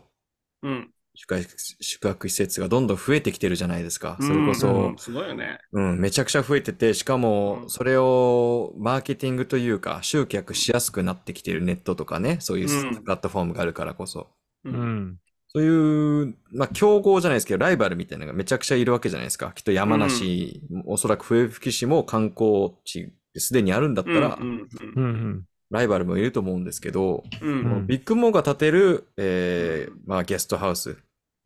[0.63, 0.91] うん。
[1.21, 4.17] 宿泊宿泊施設がどんどん増えてきてるじゃないですか。
[4.21, 5.59] それこうんそ、すごいよね。
[5.73, 14.27] うん、めちゃくちゃ増えてて、しかもうんそれをマーケティングというか集客しやすくなってきてるネットとかね、そういううんプラットフォームがあるからこそ。
[14.63, 14.69] う。
[14.69, 15.17] うんん。
[15.51, 19.51] そういう、まあ、競合じゃないですけど、ライバルみたいなのがめちゃくちゃいるわけじゃないですか。
[19.55, 25.03] きっと山梨、おそらく笛吹市も観光地ですでにあるんだったら、うんうん。
[25.03, 25.43] うん。
[25.71, 30.97] ライバルもいると思うんですけど、うんビッグモーが建てる、えーまあ、ゲストハウス。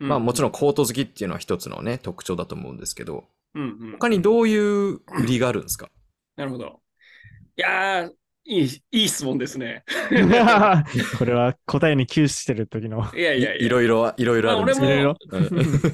[0.04, 3.24] うんまあ、もちろんコート好きっていうのは一つのね、特徴だと思うんですけど、
[3.56, 5.90] うんうん他にどういう売りがあるんですか？
[6.36, 6.82] なるほど。
[7.56, 8.12] いやー、
[8.46, 9.84] いい、いい質問ですね。
[11.18, 13.10] これは答えに窮してる時の。
[13.16, 13.66] いやいやいや。
[13.66, 15.50] いろいろ、いろいろあるんですけまあ俺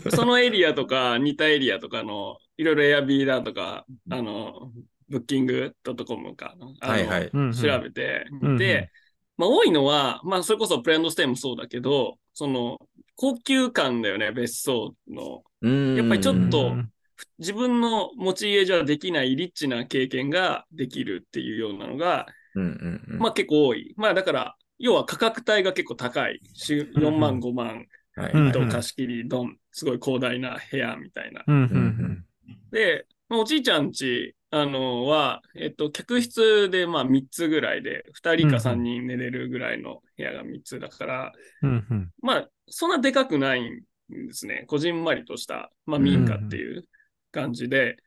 [0.05, 0.11] ど。
[0.11, 4.71] そのエリアとか、似たエリアとかの、いろいろエアビーだとか、あの、
[5.09, 5.75] ブッキング
[6.07, 7.29] .com か、あのはいはい。
[7.31, 8.89] うんうん調べてうんで、
[9.37, 12.79] まあ多いのは、まあそれこそプレンドステイもそうだけど、その
[13.19, 15.43] 高級感だよね、別荘の。
[15.62, 16.89] うんやっぱりちょっとうん
[17.38, 23.19] 自分の持ち家じゃできないリッチな経験ができるっていうようなのが、うんうんうん。
[23.19, 23.93] まあ結構多い。
[23.97, 26.39] まあだから、要は価格帯が結構高い。
[26.53, 31.43] し4万、5万はいうんと貸し切り、ドン、すごい広大な部屋みたいな。
[31.45, 32.25] うんううんん
[32.71, 44.65] で、まあ、おじいちゃんち、あのは、えっと、客室でまあ3つぐらいで、2人か3人寝れるぐらいの部屋が3つだから、うんうんまあ、そんなでかくないんですね。
[44.67, 46.88] こじんまりとした、まあ、民家っていう
[47.32, 47.97] 感じで。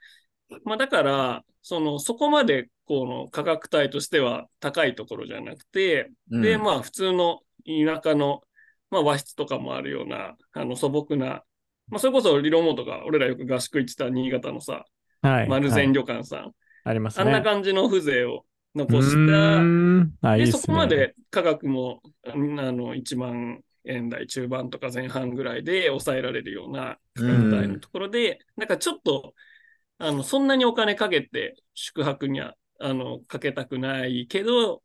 [0.64, 6.42] まあ、だから、その、そこまで、この価格帯としては高いところじゃなくて、うん。
[6.42, 8.42] で、まあ、普通の田舎の、
[8.90, 11.44] まあ、和室とかもあるような、あの、素朴な、
[11.88, 14.84] まあ、それこそリロモートが、俺らよく合宿行ってた新潟のさ、
[15.22, 15.48] はい。
[15.48, 16.52] 丸善はい旅館さん、
[16.84, 17.24] ありますね。
[17.24, 18.44] あんな感じの風情を
[18.74, 20.52] 残うした、ーんあ、いいね。
[20.52, 29.34] そこまで価格も、うんあの、1万円台中盤とか前半ぐらいで抑えられるような価格帯のところで、なんかちょっと、
[29.98, 34.82] あの、そんなにお金かけて宿泊には、あの、かけたくないけど、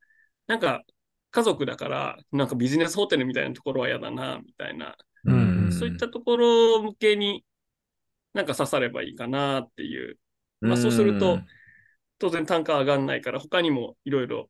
[0.47, 0.83] なんか
[1.31, 5.71] 家族だから、なんかビジネスホテルみたいなところは嫌だな、みたいな、うん。
[5.71, 7.43] そういったところ向けに
[8.33, 10.17] なんか刺さればいいかなっていう。
[10.61, 11.39] まあそうすると
[12.17, 14.49] 当然単価上がんないから、他にもいろいろ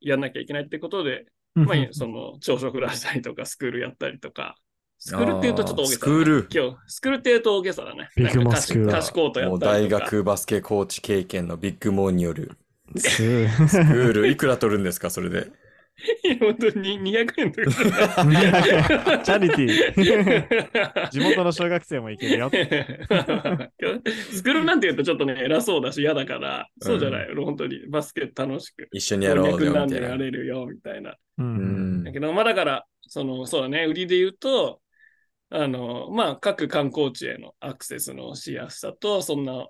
[0.00, 4.56] やんなきゃいけないってことで、うんまあ、その朝食出したりとか、スクールやったりとか、
[4.98, 6.18] スクールって言うとちょっと大げさだ、ね。
[6.18, 8.08] スクール今日、スクールって言うと大げさだね。
[8.16, 9.72] ビッグモスクール貸しコートやったりとか。
[9.72, 12.56] 大学バスケコーチ経験のビッグモーによる
[12.96, 15.50] すスクールいくら取るんですかそれで？
[16.24, 17.70] いや本当に200円とか。
[17.70, 21.08] チャリティー。
[21.10, 22.50] 地元の小学生も行けるよ。
[22.50, 27.34] スクールなんて言うとちょっとね、偉そうだし嫌だから、そうじゃない。
[27.34, 28.88] 本当にバスケ楽しく。
[28.92, 29.80] 一緒にやろうみたいな。
[29.80, 31.10] なんでやれるよ、みたいな。
[31.10, 34.80] ううんんだけど、まあだから、その、そうだね、売りで言うと、
[35.50, 39.68] あの、まあ各観光地へのアクセスのしやすさと、そんな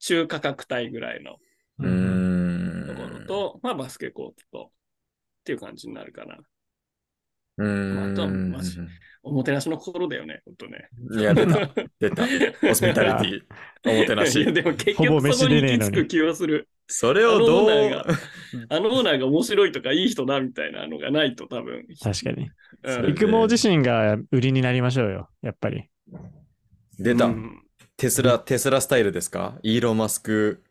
[0.00, 1.36] 中価格帯ぐらいの。
[2.86, 4.72] ところと、まあバスケコートと、
[5.40, 6.38] っていう感じになるかな。
[7.58, 7.94] うーん。
[7.96, 8.86] まああとはまず
[9.22, 10.88] おもてなしの心だよね、ほんとね。
[11.18, 11.70] いや、出た。
[11.98, 12.26] 出た。
[12.66, 13.90] ホスピタリティ。
[13.90, 14.52] おもてないやし。
[14.52, 16.68] でも結ほぼ局そこに行き着く気はする。
[16.86, 17.68] それをどう？
[17.68, 18.06] あのオーナーが
[18.76, 21.86] あのオーナーが面白いとかいい人だみたいなのがないと多分。
[22.02, 22.50] 確かに。
[22.82, 25.28] うんビッグモー自身が売りになりましょうよ。
[25.42, 25.90] やっぱり。
[26.98, 27.30] 出たう。
[27.30, 27.62] ん
[27.98, 29.58] テスラ、テスラスタイルですか？
[29.62, 30.62] イーロン・マスク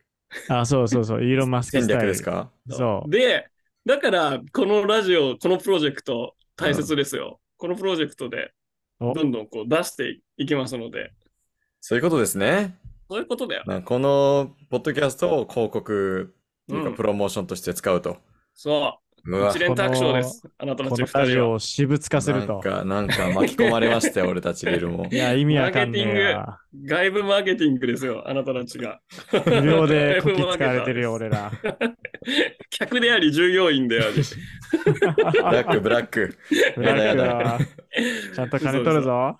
[0.48, 1.24] あ、そうそうそう。
[1.24, 2.02] イーロン・マスク戦スタイル。
[2.02, 2.52] 略ですか？
[2.68, 3.10] そう。
[3.12, 3.48] で、
[3.90, 7.40] だから、このラジオ、このプロジェクト、大切ですよ。
[7.58, 8.54] このプロジェクトで、
[9.00, 11.12] おどんどんこう出していきますので、
[11.82, 12.78] そういうことですね。
[13.10, 13.64] そういうことだよ。
[13.66, 16.36] なこのポッドキャストを広告
[16.70, 18.18] かうんプロモーションとして使うと。
[18.54, 20.44] そう一連卓賞です。
[20.58, 22.54] あなたたちこのラジ二人を私物化すると。
[22.54, 25.16] なんか、なんか巻き込まれましたよ、俺たちリルも い。
[25.16, 26.60] や、意味わかんねえわ。
[26.86, 29.00] 外部マーケティングですよ、あなたたちが。
[29.46, 31.52] 無料でこき使われてるよ、俺ら。
[32.70, 34.16] 客であり、従業員であり。
[34.94, 36.38] ブラック、ブラック。
[36.76, 37.60] ブラックやだ
[38.36, 39.38] ちゃんと金取るぞ。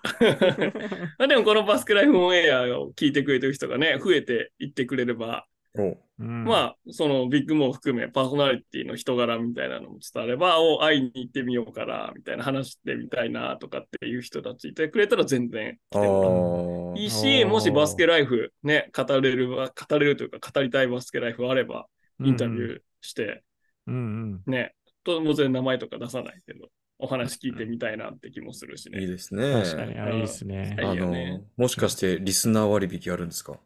[1.18, 21.86] まあでもこのバスケライフオンエアを聞いてくれてる人がね、増えていってくれれば、おうんまあ、そのビッグモー含めパーソナリティの人柄みたいなのも伝われば、お、会いに行ってみようかな、みたいな話してみたいな、とかっていう人たちいてくれたら全然来てもらういいし、もしバスケライフね、語れるわ、語れるというか語りたいバスケライフあれば、
[22.22, 23.42] インタビューして、
[23.86, 24.52] うんうん。
[24.52, 29.06] ね、と当然名前とか出さないけど、お話聞いてみたいなって気もするしいいね。
[29.06, 29.52] ですね。
[29.52, 30.76] 確かに、あ、いいですね。
[30.78, 33.58] いいあのもしかしてリスナー割引あるんですか？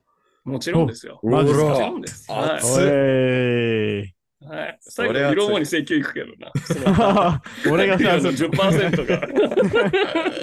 [0.45, 1.21] もちろんですよ。
[1.23, 2.31] もちろんです。
[2.31, 4.11] はい。
[4.11, 4.15] い。
[4.47, 6.53] はい、最後、それは色もに請求いくけどな。
[7.71, 9.29] 俺がさ、 10%が。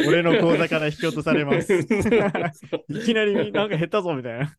[0.08, 1.72] 俺の口座から引き落とされます。
[2.90, 4.56] いきなりなんか減ったぞみたいな。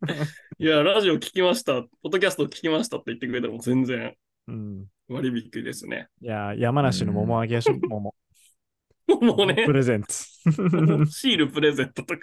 [0.58, 4.14] いや、ラジオ聞きました、ポッドキャスト聞きましたって言ってくれたらもう全然
[4.46, 4.86] うん。
[5.08, 6.08] 割引ですね。
[6.20, 8.14] いや、山梨の桃あげやしょ、桃。
[9.08, 10.24] もうねプ、レゼンツ。
[11.10, 12.20] シールプレゼントとか、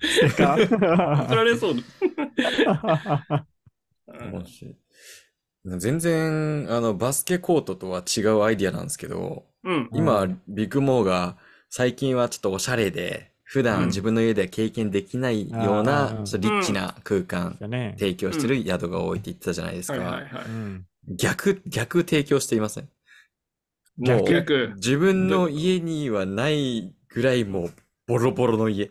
[0.00, 3.46] 取ー られそうだ。
[4.30, 4.76] もし
[5.64, 9.88] 全然、あの、バスケコートとは違うアイディアなんですけど、うん。
[9.94, 11.38] 今、ビッグモーが
[11.70, 17.56] 最近はちょっとおしゃれで、普うん段自分の家では経験できないような、あーちょっとリッチな空間。
[17.98, 20.22] 提供してる宿が多いって言ってたじゃないですか。
[21.08, 22.88] 逆、逆提供していません？
[23.96, 24.72] も逆う逆。
[24.76, 27.72] 自分の家にはないぐらいもう
[28.06, 28.90] ボロボロの家。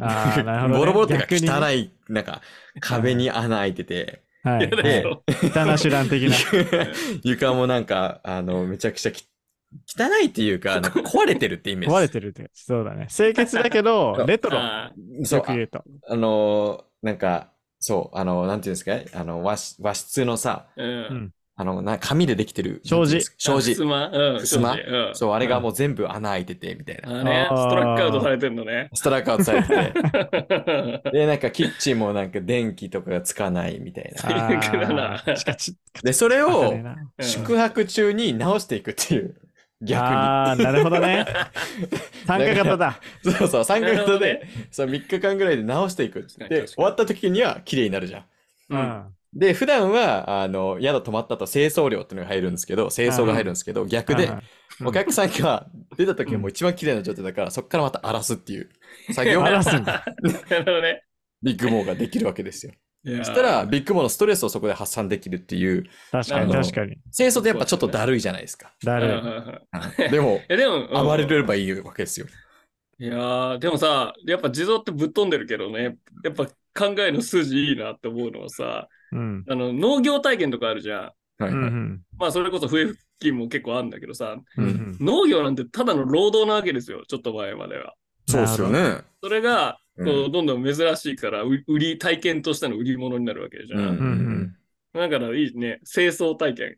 [0.00, 0.78] ああ、なるほど、ね。
[0.78, 2.40] ボロボロってか汚い、なんか
[2.80, 4.70] 壁に穴開いてて、はい。
[4.70, 6.36] 汚ナシュラン的な。
[7.22, 9.28] 床もなんか、あの、めちゃくちゃき
[9.98, 11.94] 汚いっていうか、 なんか壊れてるってイメージ。
[11.94, 12.50] 壊れてるって。
[12.52, 13.06] そうだね。
[13.14, 14.58] 清潔だけど、 レトロ。
[14.58, 14.92] あ
[15.24, 15.84] そう言うと。
[16.08, 17.48] あのーなんか、
[17.80, 19.18] そう、あの、なんていうんですか？
[19.18, 22.80] あの、和室和室のさ、うんあの、な紙でできてる。
[22.84, 23.74] 障子障子。
[23.74, 25.14] ふすまうん。
[25.14, 27.20] そう、あれがもう全部穴開いてて、みたいな。
[27.20, 28.88] あね、あーストラックアウトされてんのね。
[28.94, 31.10] ストラックアウトされてて。
[31.12, 35.22] で、なんかキッチンもなんか電気とかがつかないみたいな。
[36.02, 36.74] で、それを
[37.20, 39.34] 宿泊中に直していくっていう。
[39.82, 41.26] 逆ああ、なるほどね。
[42.26, 43.00] 参加型だ。
[43.24, 43.32] に。
[43.32, 46.26] そうそう、参加型で、そう、3日間ぐらいで直していく。
[46.48, 48.22] で、終わった時には綺麗になるじゃん。
[48.22, 48.26] う
[48.70, 49.14] うんん。
[49.34, 54.42] で、普段は、あの、宿泊まった後、清掃料っていうのが入るんですけど、清掃が入るんですけど、逆で、うん
[54.84, 55.66] お客さんが
[55.98, 58.70] 出た時はもう一番綺麗な状態だから、そこからまた荒らすっていう
[59.12, 60.04] 作業が荒らすんだ。
[60.48, 61.02] なるほどね。
[61.42, 62.72] ビッグモーができるわけですよ。
[63.04, 66.96] そしたら、ビッグモーのストレスをそこで発散できるっていう、確かに確かに。
[67.14, 68.72] 清掃ってやっぱちょっとだるいじゃないですか。
[68.82, 69.18] だる
[70.06, 72.26] いでも、やでも、うん暴れればいいわけですよ。
[72.98, 79.01] いやー、でもさ、やっぱ地蔵ってぶっ飛んでるけどね、やっぱ考えの筋いいなって思うのはさ、い。
[79.12, 79.44] うん。
[79.48, 81.00] あの、農業体験とかあるじゃん。
[81.42, 81.70] はいはい。
[82.18, 87.94] まあ、それこそ笛吹きも結構あるんだけどさ、うんうん農業なんてただの労働なわけですよ、ちょっと前までは。
[88.28, 89.02] そうですよね。
[89.22, 93.80] それが、こうう、どんどん珍しいから、う売り、体験としての売り物になるわけじゃん。
[93.80, 93.94] うんうんう
[94.38, 94.56] ん
[94.94, 96.76] だからいいね、清掃体験。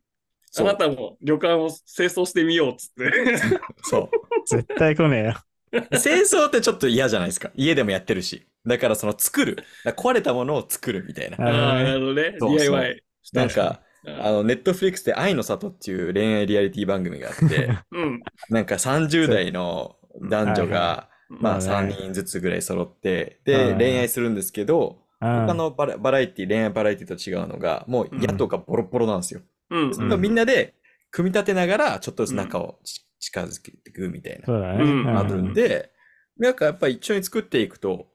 [0.56, 3.10] あなたも旅館を清掃してみようっつって。
[3.82, 4.08] そ
[4.46, 5.34] 絶対来ねえよ。
[5.78, 5.88] う。
[6.00, 7.50] 清掃ってちょっと嫌じゃないですか。
[7.54, 8.46] 家でもやってるし。
[8.66, 9.58] だからその作る。
[9.84, 11.36] 壊れたものを作るみたいな。
[11.38, 12.36] ああ、なるほどね。
[12.38, 13.02] そうそう DIY。
[13.32, 18.22] なんか、うんあの、ネットフリックスで愛の里っていう恋愛リアリティ番組があって、 うん。
[18.50, 25.04] なんか30代の男女が、まあそうね3人ずつぐらい揃って、で、はい恋愛するんですけど、うん
[25.46, 29.40] 他のバラバラエティ、恋愛バラエティと違うのが、もう宿がボロボロなんですよ。
[29.70, 30.20] うん。
[30.20, 30.74] みんなで
[31.10, 35.90] 組み立てながら、ちょっとずつ中をち近づけていくみたいな、あるんで、
[36.36, 38.08] なんかやっぱり一緒に作っていくと、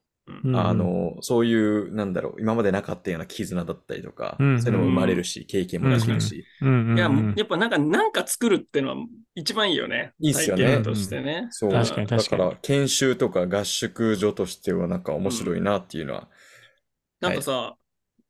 [0.43, 0.55] うん。
[0.55, 4.61] あ、の、そういう、なんだろう、今までなかったような絆だったりとか、うん。
[4.61, 6.45] そういうのも生まれるし、経験もできるし、
[6.95, 7.33] いや、うん。
[7.35, 8.95] やっぱなんか、なんか作るってのは
[9.35, 10.13] 一番いいよね。
[10.19, 10.63] いいっすよね。
[10.63, 11.47] 体験としてね。
[11.51, 11.71] そう。
[11.71, 12.41] 確かに確かに。
[12.41, 16.27] だから、研修とか合宿所としてはなんか面白いなっていうのは、
[17.19, 17.75] なんかさ、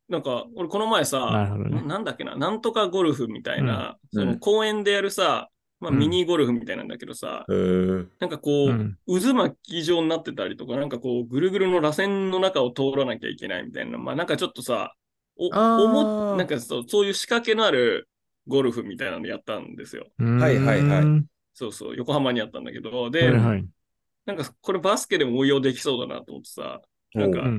[0.08, 5.48] なんか、俺この前さ、なんだっけな、なんとかゴルフみたいな、その公園でやるさ、
[5.80, 5.98] まあうん。
[5.98, 8.08] ミニゴルフみたいなんだけどさ、へー。
[8.20, 8.98] なんかこう、うん。
[9.06, 14.94] 渦巻き状になってたりとか、なんかこう、ぐるぐるの螺旋の中を通らなきゃいけないみたいな、まあなんかちょっとさ、
[15.36, 15.48] お、
[15.84, 18.08] おも、なんかそうそういう仕掛けのある
[18.46, 20.06] ゴルフみたいなのやったんですよ。
[20.38, 21.02] はいはいはい。
[21.02, 21.26] うん。
[21.54, 23.68] そうそう、横浜にあったんだけど、はで、いはい。
[24.26, 26.80] なんかこれバスケでも応用できそうだなと思ってさ、
[27.14, 27.54] なんか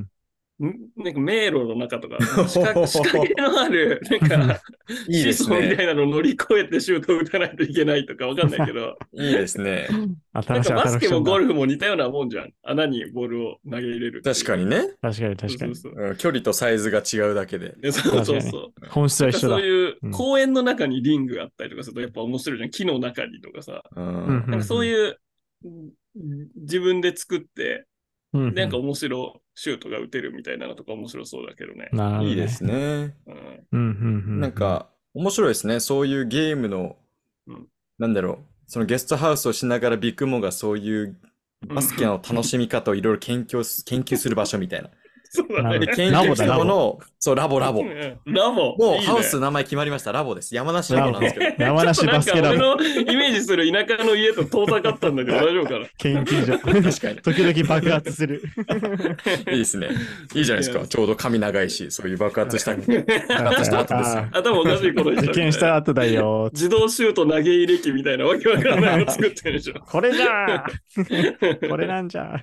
[0.60, 4.62] なんか迷路の中とか、仕掛 仕掛けのある、なんか、
[5.08, 5.74] いいみたね。
[5.74, 9.88] いなのを乗り越えてシュートを打たないといけないとかわかんないけど、いいですね。
[10.34, 12.52] なん新しいかバスケもゴルルフも似たようなもんじゃん。
[12.62, 14.22] 穴にボールを投げ入れる。
[14.22, 14.94] 確かにね。
[15.02, 15.76] 確かに確かに。
[15.76, 17.74] そうそううん距離とサイズが違うだけで。
[17.92, 18.88] そうそうそう。
[18.90, 19.72] 本質は一緒だなんかそう。
[19.72, 22.70] いううん公園の中にリングがあったりとかするとやっぱ面白いじゃん。
[22.70, 23.82] 木の中にとかさ。
[23.96, 25.18] うんうんなんかそういう、
[25.66, 25.90] うん
[26.56, 27.86] 自分で作って、
[28.34, 31.90] うんなんか面白シュートが打てるみたいなのとか面白そうだけどね。
[31.92, 33.16] どねいいですね。
[33.72, 34.40] うん。
[34.40, 35.80] なんか、面白いですね。
[35.80, 36.96] そういうゲームの
[37.48, 37.68] うん、
[38.00, 38.38] なんだろう。
[38.68, 41.20] そのゲストハウスをしながらビッグモがそういう
[41.68, 44.90] バスケの楽しみ方をいろいろ研究す研究する場所みたいな。
[45.34, 47.80] そうだね研究したものを、そう、ラボラボ。
[47.82, 48.76] うんラボ。
[48.76, 50.12] もういいねハウス名前決まりました。
[50.12, 50.54] ラボです。
[50.54, 51.64] 山梨ラボなんですけど。
[51.64, 55.86] 山梨バスケラボのイメージする田舎の家と遠ざかったんだけど 大丈夫かな？
[55.98, 56.60] 研究所。
[56.60, 57.44] 確かに。
[57.44, 58.44] 時々爆発する。
[59.52, 59.88] いいですね。
[60.34, 60.86] いいじゃないですか。
[60.86, 62.76] ちょうど髪長いし、そういう爆発した。
[62.76, 66.50] 爆発した後です頭おかしいこと言っー受験した後だよ。
[66.52, 69.76] 自動シュート投げ入れ機みたいなわけわからないの作ってるでしょ。
[69.80, 72.36] これじゃーこれなんじゃ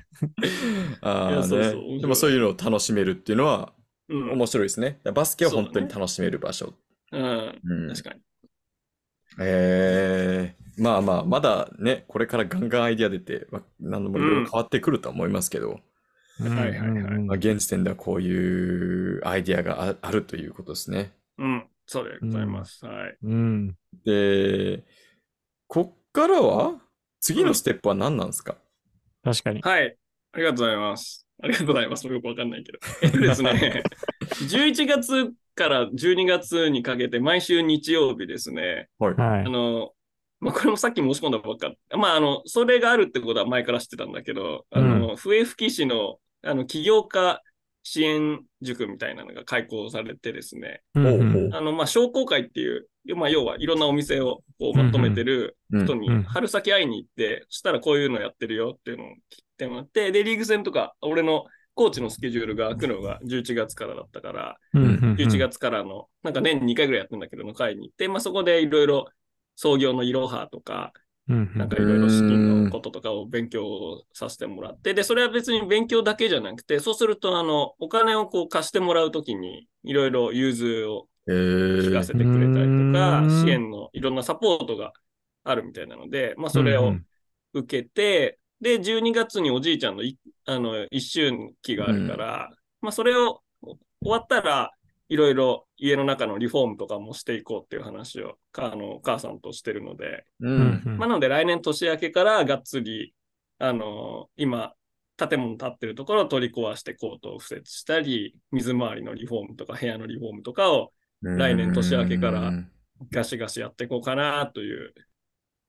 [1.02, 3.72] ああそうそうでもそういうのを楽しめるっていうのは
[4.08, 4.32] うん。
[4.32, 5.00] 面白いですね。
[5.12, 6.72] バスケは本当に楽しめる場所。
[7.12, 7.60] うん。
[7.62, 8.20] うん確かに。
[9.40, 21.12] えー、まあまあ、まだね、これからガンガンアイディア出て、まあ、何度もいろいろ変わってくるとは思いますけど、ーはいはいはいまあ、現時点ではこういうアイディアがああるということですね。
[21.36, 21.68] うん。
[21.86, 22.84] そうでございます。
[22.84, 23.16] はい。
[23.22, 23.76] うん。
[24.04, 24.84] で、
[25.66, 26.80] こっからは
[27.20, 28.56] 次のステップは何なんですか、
[29.22, 29.60] 確かに。
[29.60, 29.96] はい。
[30.32, 31.27] ありがとうございます。
[31.42, 32.06] ありがとうございます。
[32.06, 32.78] よくわかんないけど。
[33.02, 33.82] えっとですね、
[34.50, 39.14] 11月から12月にかけて毎週日曜日ですね、はい。
[39.14, 39.42] はいあ。
[39.44, 39.92] の、
[40.40, 41.72] まあ、これもさっき申し込んだばっか。
[41.96, 47.42] まあ、あの、それがあるってことは前から知ってたんだけど、あの、笛吹市の、あの、起業家
[47.82, 52.86] 支援塾みたいなのが開講されてですね、うんほうほうあの、まあ、商工会っていう、
[53.16, 59.08] まあ、要はいろんなお店をこうまとめてるうん人にうん春先会いに行って、そしたらこういうのやってるよっていうのを
[59.58, 61.44] 聞いてもらって、で、リーグ戦とか、俺の
[61.74, 65.14] コーチのスケジュールが開くのが11月からだったから、うんうんうん。
[65.16, 69.06] 11月からの、なんか年に2回ぐらいやってんだけど、の会に行って、まあ、そこでいろいろ
[69.56, 70.92] 創業のいろはとか、
[71.56, 81.32] なんかいろいろ資金のこととかを勉強させてもらって、で、それは別に勉強だけじゃなくて、そうすると、あの、お金をこう貸してもらうときに、いろいろ融通をへ
[81.78, 82.16] 聞かせえ。
[82.16, 83.30] てくれたりとかう、ん。
[83.30, 84.92] 支援のいろんなサポートが
[85.44, 87.06] あるみたいなので、まあ、それをうん。
[87.54, 91.30] 受けて、で、12月におじいちゃんのいあの一周
[91.62, 92.50] 期があるから、
[92.80, 93.78] まあ、それを終
[94.10, 94.72] わったら、
[95.10, 100.48] いろいろ家の中のリフォームとかもしていこうっていう話を、かあの、お母さんとしてるので、う。
[100.48, 100.98] うんんうん。
[100.98, 103.14] まあ、なので来年年明けからがっつり、
[103.58, 104.74] あの今、
[105.16, 110.92] 建物建ってるところを取り壊してコートを敷設したり、水回りのリフォームとか部屋のリフォームとかを
[111.22, 112.70] 来年年明けからうん
[113.12, 114.92] ガシガシやっていこうかなという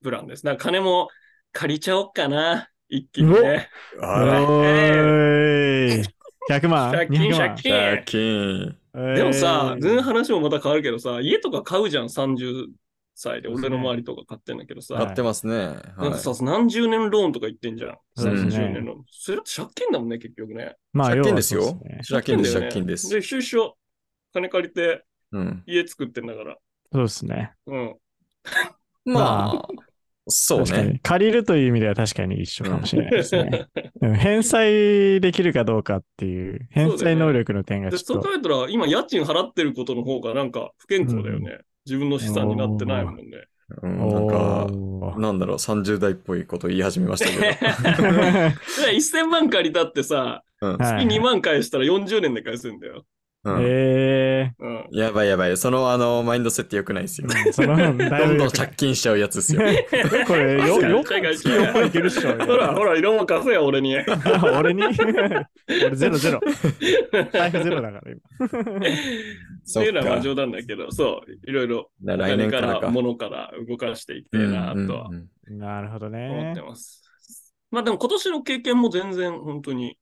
[0.02, 0.44] プランです。
[0.44, 1.10] だから金も
[1.52, 3.70] 借りちゃおっかな、一気にね。
[4.02, 6.04] あら、おーい。
[6.50, 6.92] 100万？
[6.92, 7.40] 借金 ?200 万？
[7.56, 8.76] 借金借金。
[9.16, 12.68] でもさ、えー全然話もまた変わるけどさ、家とか買うじゃん、30
[13.16, 13.48] 歳で。
[13.48, 15.56] 俺の周りとか買ってんだけどさ、はい買ってますね。
[15.98, 17.98] なんかさは、何十年ローンとか言ってんじゃん。
[18.16, 19.04] そうですね30年ローン。
[19.12, 20.76] それだって借金だもんね、結局ね。
[20.92, 21.80] まあ借金ですよ。
[22.10, 23.10] 借金です、借金です。
[23.10, 23.78] で、収書、
[24.34, 25.64] 金借りてうん。
[25.68, 26.58] 家作ってんだから。
[26.92, 27.54] そうですね。
[27.68, 27.96] うん。
[29.06, 29.68] まあ、
[30.30, 31.00] そうね。
[31.04, 33.68] 借りるという意味では確かに一緒かもしれないですね。
[34.02, 38.28] うん返済できるかどうかっていう、返済能力の点がで、ちょっと。
[38.28, 41.60] そう考えたら、今家賃払ってることの方がなんか不健康だよね。
[41.86, 43.24] 自分の資産になってないもんね。
[43.84, 44.68] うん、なんか、
[45.20, 47.58] なんだろう、30代っぽいこと言い始めましたけで
[48.96, 50.68] 1000 万借りたってさ、ど。
[50.70, 53.06] うんはい月2万返したら40年で返すんだよ。
[53.46, 54.88] うんえうん。
[54.92, 55.56] やばいやばい。
[55.56, 57.28] その、あの、マインドセット良くないですよ。
[57.30, 59.62] ー、その、だいぶどんどん借金しちゃうやつですよ。
[60.28, 62.32] これ、よ、よ、海外月4万いけるっしょ。
[62.32, 63.96] ほら、ほら、色も貸せよ、俺に。
[64.60, 64.84] 俺に？
[65.86, 66.42] 俺ゼロゼロ。
[67.32, 68.46] 財布ゼロだから今。
[68.60, 72.90] っていうのはまあ冗談だけど、そう、いろいろ、だ来年からか。
[72.90, 76.62] 物から動かしていきたいなとはうんうんなるほど思ねって。
[76.62, 77.04] ます。
[77.72, 79.98] まあでも今年の経験も全然本当に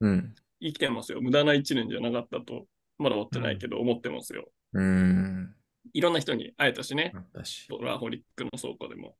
[0.00, 0.34] うん。
[0.62, 1.20] 生きてますよ。
[1.20, 2.66] 無駄な一年じゃなかったと、
[2.98, 4.48] まだ思ってないけど、思ってますよ。
[4.74, 5.54] うん。
[5.92, 7.12] いろんな人に会えたしね。
[7.34, 7.68] 私。
[7.80, 9.16] ラーホリックの倉庫でも、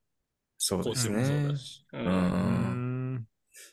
[0.59, 1.57] そうですコーチもそうねだ。
[1.57, 1.85] し。
[1.93, 3.27] ううん。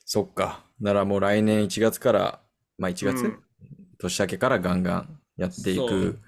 [0.05, 0.65] そっか。
[0.79, 2.41] ならもう来年1月から、
[2.77, 3.43] まあ1月、うん
[3.99, 6.21] 年明けからガンガンやっていそくう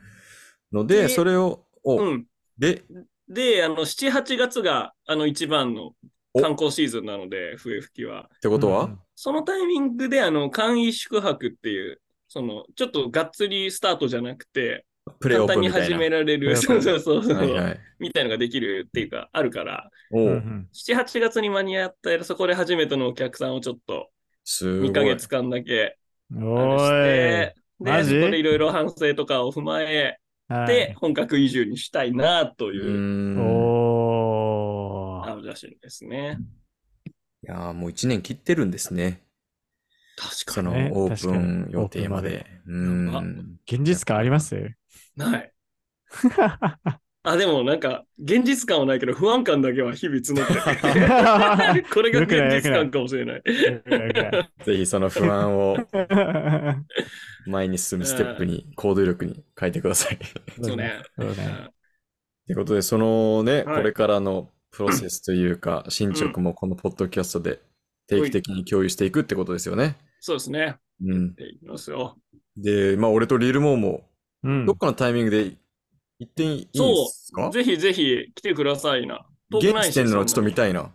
[0.74, 2.28] ので、でそれを、お、うん。
[2.58, 2.84] で、
[3.30, 5.96] で、あの、7、8月が、あの、一番のお
[6.40, 8.30] 観光シーズンなので、笛吹きは。
[8.36, 14.86] ってことは、そのタイミングで、あの、簡易宿泊っていう、その、ちょっとがっつりスタートじゃなくて、
[15.20, 15.98] プレオ簡単にープンみたいな。
[15.98, 17.80] 始められる、そうそうそうそう、はいはい。
[18.00, 20.70] みたいのができるっていうか、あるから、おう、うんうん。
[20.74, 24.10] 7、8月に間に合ったら、そこで初めてのお客さんをちょっと、
[24.44, 24.90] すごい。
[24.90, 25.98] 2ヶ月間だけ、
[26.34, 27.56] おして。
[27.80, 30.18] で、そこでいろいろ反省とかを踏まえ
[30.48, 30.68] はい。
[30.68, 32.74] て、本格移住にしたいな、とう。
[32.74, 33.38] いう、
[35.52, 35.56] ん。
[35.56, 35.56] おー。
[35.56, 36.38] 青写真ですね。
[37.44, 39.24] いやーもう1年切ってるんですね。
[40.16, 42.46] 確そのねオープン予定まで。
[42.68, 43.60] うやばん。
[43.66, 44.56] 現実感あります？
[45.16, 45.52] ない。
[47.24, 50.54] あ、でもなんか、現実感はないけど、不安感だけは日々募って
[51.80, 51.86] る。
[51.94, 53.44] これが現実感かもしれない。
[54.66, 55.78] ぜひその不安を
[57.46, 60.20] 前に進むステップに、行動力に変えてください。
[60.64, 61.04] そうね。
[61.16, 61.36] そうね。
[62.48, 67.62] ということで、そのね、はいこれからのプロセスというか、進捗もこのポッドキャストで
[68.08, 69.98] 定期的に共有していくってことですよね。
[70.20, 70.78] そうですね。
[71.04, 71.36] うん。
[71.36, 72.18] でいきますよ。
[72.58, 74.08] で、まあ、俺とリルモーも、
[74.44, 75.56] うんどっかのタイミングで
[76.20, 77.50] 行っていいですか？
[77.52, 79.26] ぜひぜひ来てくださいな。
[79.52, 80.56] 遠く現ないし地点のちょっと見い。
[80.56, 80.92] たいな。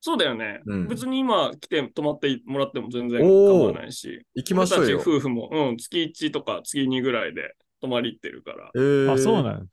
[0.00, 0.60] そうだよね。
[0.66, 4.24] うん別に今来て泊まってもらっても全然構わないし。
[4.34, 5.04] 行きましょうよ俺た。
[5.04, 8.70] ち夫婦も、うん、月1とか月2ぐらいで泊まり行ってるから。
[8.74, 9.66] えー、あ、そうなの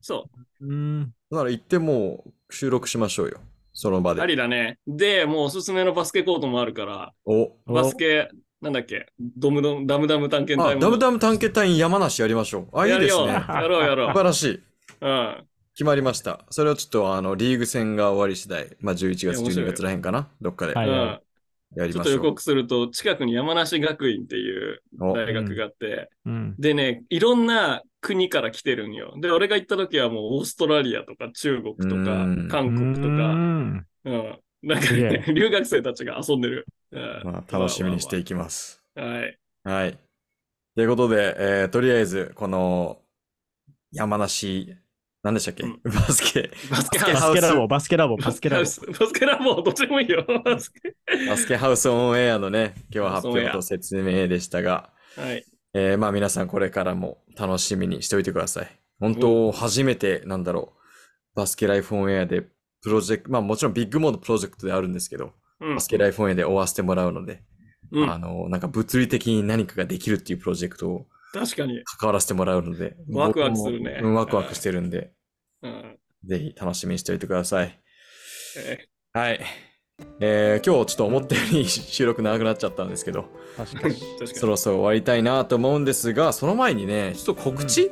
[0.00, 0.28] そ
[0.60, 0.66] う。
[0.66, 1.14] うん。
[1.30, 3.38] なら行ってもう収録しましょうよ。
[3.72, 4.26] その場あで。
[4.26, 4.78] りだね。
[4.86, 7.52] で、もうおすすめのバスケコートもあるから、お。
[7.66, 8.28] おバスケ、
[8.60, 10.80] なんだっけ、ドムドム、ダムダム探検あ、隊も。
[10.80, 12.78] ダムダム探検隊員山梨やりましょう。
[12.78, 13.00] あ、いい。
[13.00, 13.26] ですね。
[13.32, 14.54] やろうやろ素晴らしい。
[14.54, 14.62] う。
[15.02, 15.44] うん。
[15.74, 16.46] 決まりました。
[16.48, 21.25] それをちょっとあの、リーグ戦が終わり次第、まあ11月、いや面白い12月らへんかなどっかではい
[21.74, 21.92] うん。
[21.92, 22.20] ちょっと予。
[22.20, 26.54] 告すると、近くに山梨学院っていうお大学があって、うん。
[26.58, 29.14] でね、いろんな国から来てるんよ。
[29.20, 34.38] で、俺が行った時はもうオーストラリアとか中国とかうん韓国とか、うんうん。
[34.62, 36.66] なんかね、 留学生たちが遊んでる。
[36.92, 38.82] うんまあ、楽しみにしていきます。
[38.94, 39.38] はい。
[39.64, 39.98] はい。
[40.76, 43.02] ということで、えーとりあえず、この、
[43.92, 44.76] 山梨、
[45.26, 45.80] 何でしたっけ、うん。
[45.82, 47.16] バスケ、バスケバスケ。
[47.16, 47.40] ハウス。
[47.40, 48.62] バスケラボ、バスケラボ、バスケラボ。
[48.62, 50.24] バスケラボ、どっちでもいいよ。
[50.44, 50.94] バスケ。
[51.28, 55.44] バスケハウスオンエアのね、今日は発表と説明でしたが、はい。
[55.74, 58.70] えーまあ皆さんこれからも楽しみにしておいてください。
[59.00, 60.74] 本当、初めて、なんだろ
[61.34, 62.42] う、バスケライフオンエアで、
[62.82, 65.74] プロジェクト、まあもちろんビッグモードプロジェクトであるんですけど、うん。
[65.74, 67.42] バスケライフオンエアで追わせてもらうので、
[67.90, 68.08] うん。
[68.08, 71.82] あの、なんか物理的に何かができるっていうプロジェクトを確かに。
[71.84, 74.00] 関わらせてもらうので、ワクワクするね。
[74.02, 75.12] ワクワクしてるんで、
[75.66, 76.28] うん。
[76.28, 77.80] ぜひ楽しみにしておいてください。
[78.58, 78.78] え
[79.12, 79.40] はい。
[80.20, 83.94] えー今日ちょっと思ったより収録長くなっちゃったんですけど、確かに。
[83.94, 84.28] ー 確かに。
[84.34, 87.90] そろそろ終わりたいなと思うんですが、その前にね、ちょっと告知、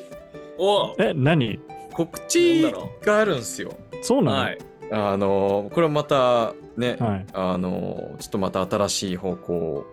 [0.59, 1.61] おえ、何
[1.93, 2.63] 告知
[3.03, 3.75] があるんですよ。
[4.03, 4.39] そうなの？
[4.39, 4.59] はい。
[4.93, 7.27] あの、これまたね、はい。
[7.33, 9.87] あの、ちょっとまた新しい方向を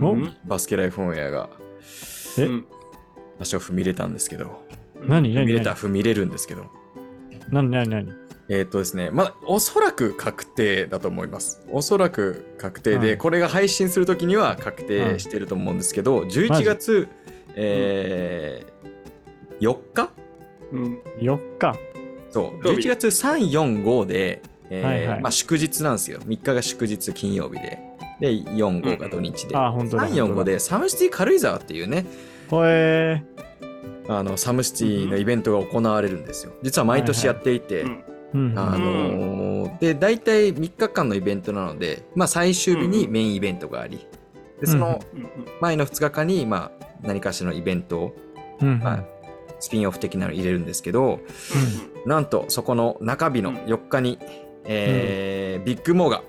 [0.00, 0.12] お？
[0.12, 0.36] うん。
[0.44, 1.50] バスケライフオンエアが
[2.38, 2.44] え？
[2.44, 2.66] うん。
[3.40, 4.62] 足を踏み入れたんですけど、
[5.00, 5.34] 何？
[5.34, 5.34] 何？
[5.34, 5.76] 踏み入れた、何？
[5.76, 6.66] 踏み入れるんですけど、
[7.52, 8.12] 何何何？
[8.48, 11.64] えっ、とですね、まあ、おそらく確定だと思います。
[11.70, 17.08] おそらく確定で、はいこれが配信するときには確定してると思うんですけど、11月、
[17.54, 18.72] えー
[19.60, 20.10] 4日？
[20.72, 20.98] うん。
[21.20, 21.78] ?4 日。
[22.30, 26.18] そう、土曜日11月3、4、5で、えーはいはいまあ、祝日なんですよ。
[26.20, 27.78] 3日が祝日金曜日で。
[28.20, 29.56] で、4、5が土日で。
[29.56, 30.08] あ、本当だ。
[30.08, 32.06] 3、4、5でサムシティ軽井沢っていうね、
[32.50, 33.22] ほえ
[34.18, 36.52] あの、サムシティのイベントが行われるんですよ。
[36.62, 37.84] 実は毎年やっていて。
[38.56, 44.06] あのーで、大体3日間のイベントなので、まあ最終日にメインイベントがあり、
[44.60, 45.00] で、その
[45.60, 48.16] 前の2日間に、まあ何かしらのイベントを、
[48.60, 48.78] うん。
[48.78, 49.04] まあ、
[49.60, 51.20] スピンオフ的なの入れるんですけど、
[52.06, 54.18] なんとそこの中日の4日に、
[54.64, 56.22] えービッグモーが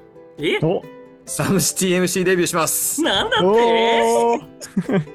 [1.26, 3.02] サムシティ MC デビューします。
[3.02, 4.42] なんだって？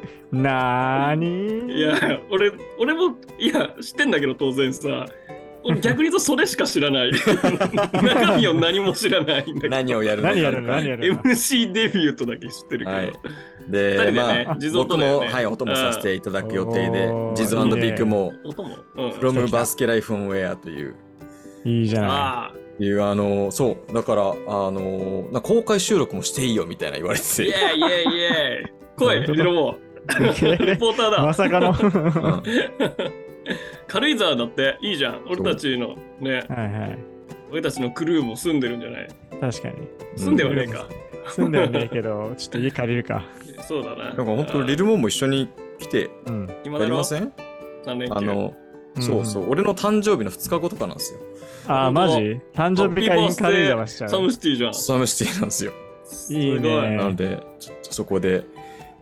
[0.32, 1.74] なーに？
[1.78, 5.06] いや、俺、俺も、いや、知ってんだけど、当然さ。
[5.64, 7.10] 俺逆に言うとそれしか知らない。
[7.92, 9.76] 中身を何も知らないんだけど。
[9.76, 10.34] 何をやるのか。
[10.34, 10.68] 何やるの？
[10.68, 12.90] 何やるの？MC デビューとだけ知ってるけど。
[12.90, 13.12] はい
[13.68, 18.76] 二で、人でまねあ、地蔵と僕も、はい、お供させていただく予定でおー、ジズビッグモー、音も。
[18.96, 19.10] うん。
[19.10, 20.94] from バスケライフオンウェアという、
[21.66, 22.10] いいじゃない。
[22.10, 22.82] ああ。
[22.82, 24.34] いう、あの、そう、だから、あ
[24.70, 29.44] の、な公開収録もしていいよみたいな言われてイて、ェイイェイイェイ来い、本当だ
[30.18, 30.66] リロボー。
[30.66, 31.22] リポーターだ。
[31.24, 31.70] まさかの。
[31.70, 32.42] うん
[33.86, 35.22] 軽井沢だっていいじゃん。
[35.26, 36.98] 俺たちのね、はいはい。
[37.50, 39.08] 俺たちのクルーも住んでるんじゃない？
[39.40, 39.88] 確かに。
[40.16, 40.86] 住んではねえか。
[41.30, 43.24] 住んではねえけど、ちょっと家借りるか。
[43.66, 44.04] そうだな。
[44.08, 45.48] なんか本当リルモンも一緒に
[45.78, 46.46] 来てうん。
[46.46, 47.32] や今だろりません？
[47.86, 48.54] 三連休あの、
[49.00, 51.20] そうそう、俺の誕生日の2日後とかなんですよ。
[51.68, 52.16] あー、マジ？
[52.54, 54.30] 誕生日会に軽井沢しちゃサムう。
[54.30, 54.74] シティじゃん。
[54.74, 55.72] サムシティなんですよ。
[55.72, 56.96] いいすごいね。
[56.96, 58.44] なので、ちょっとそこで、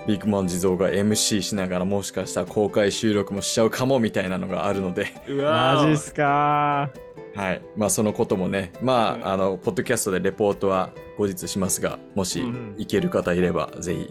[0.07, 6.91] ビッグマン地蔵が MC しながらもしかしたら公開収録もしちゃうかもみたいなのがあるので、うわーマジっすか
[7.35, 7.61] はい。
[7.77, 14.11] まあそのこともね、まうんあ、あの、ポッドキャストでレポートは後日しますが、もしうん行ける方いれば、ぜひ、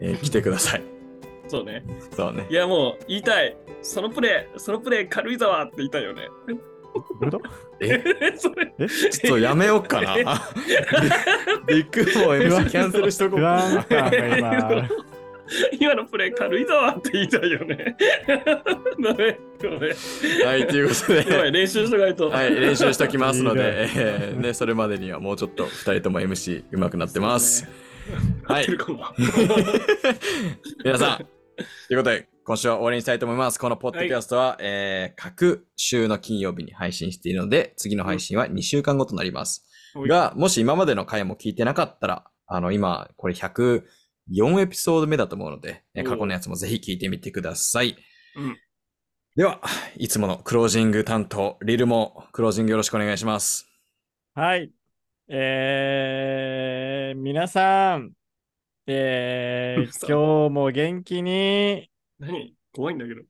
[0.00, 0.82] えー来てください。
[1.48, 1.84] そうね。
[2.14, 2.54] そうねい。
[2.54, 3.56] やもう言いたい。
[3.80, 6.28] そのプレー、そのプレー軽井沢って言いたいよね。
[7.80, 8.02] え、
[8.36, 8.72] それ。
[8.88, 10.14] ちょっとやめようかな。
[11.66, 13.40] ビッグモン MC キャンセルしとこう
[15.72, 15.78] 今。
[15.88, 17.96] 今のプレー軽井沢って言いたいよね。
[19.02, 19.38] ダメ。
[20.44, 21.50] はい、ということで。
[21.50, 22.28] 練習しとかないと。
[22.28, 27.66] はい、練習しておきますので、 いいねえーね、それまでにはもうちょっと2人とも MC 上手くなってます。
[28.44, 28.66] はい。
[30.84, 31.24] 皆さん、と
[31.92, 33.58] いうことで、今週は終わりにしたいと思います。
[33.58, 39.64] このポッドキャストは、えー各週の金曜日に配信しているので、次の配信は2週間後となります。
[39.94, 43.34] はいが、もし今までの回も聞いてなかったら、あの、今、これ
[44.30, 47.96] 104エピソード目だと思うので、えー過去のやつもぜひ聞いてみてください。
[48.36, 48.56] うん
[49.36, 49.60] では、
[49.96, 53.68] いつものクロージング担当、リルもクロージングよろしくお願いします。
[54.34, 54.72] はい。
[55.28, 58.14] えー、皆さん、
[58.88, 62.56] えー、今日も元気に、何？
[62.72, 63.22] 怖いんだけど。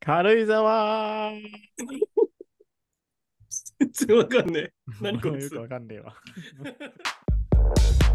[0.00, 1.32] 軽井沢
[3.78, 4.72] 全然わかんねえ。
[5.02, 6.16] 何こいつ よくわかんねえわ。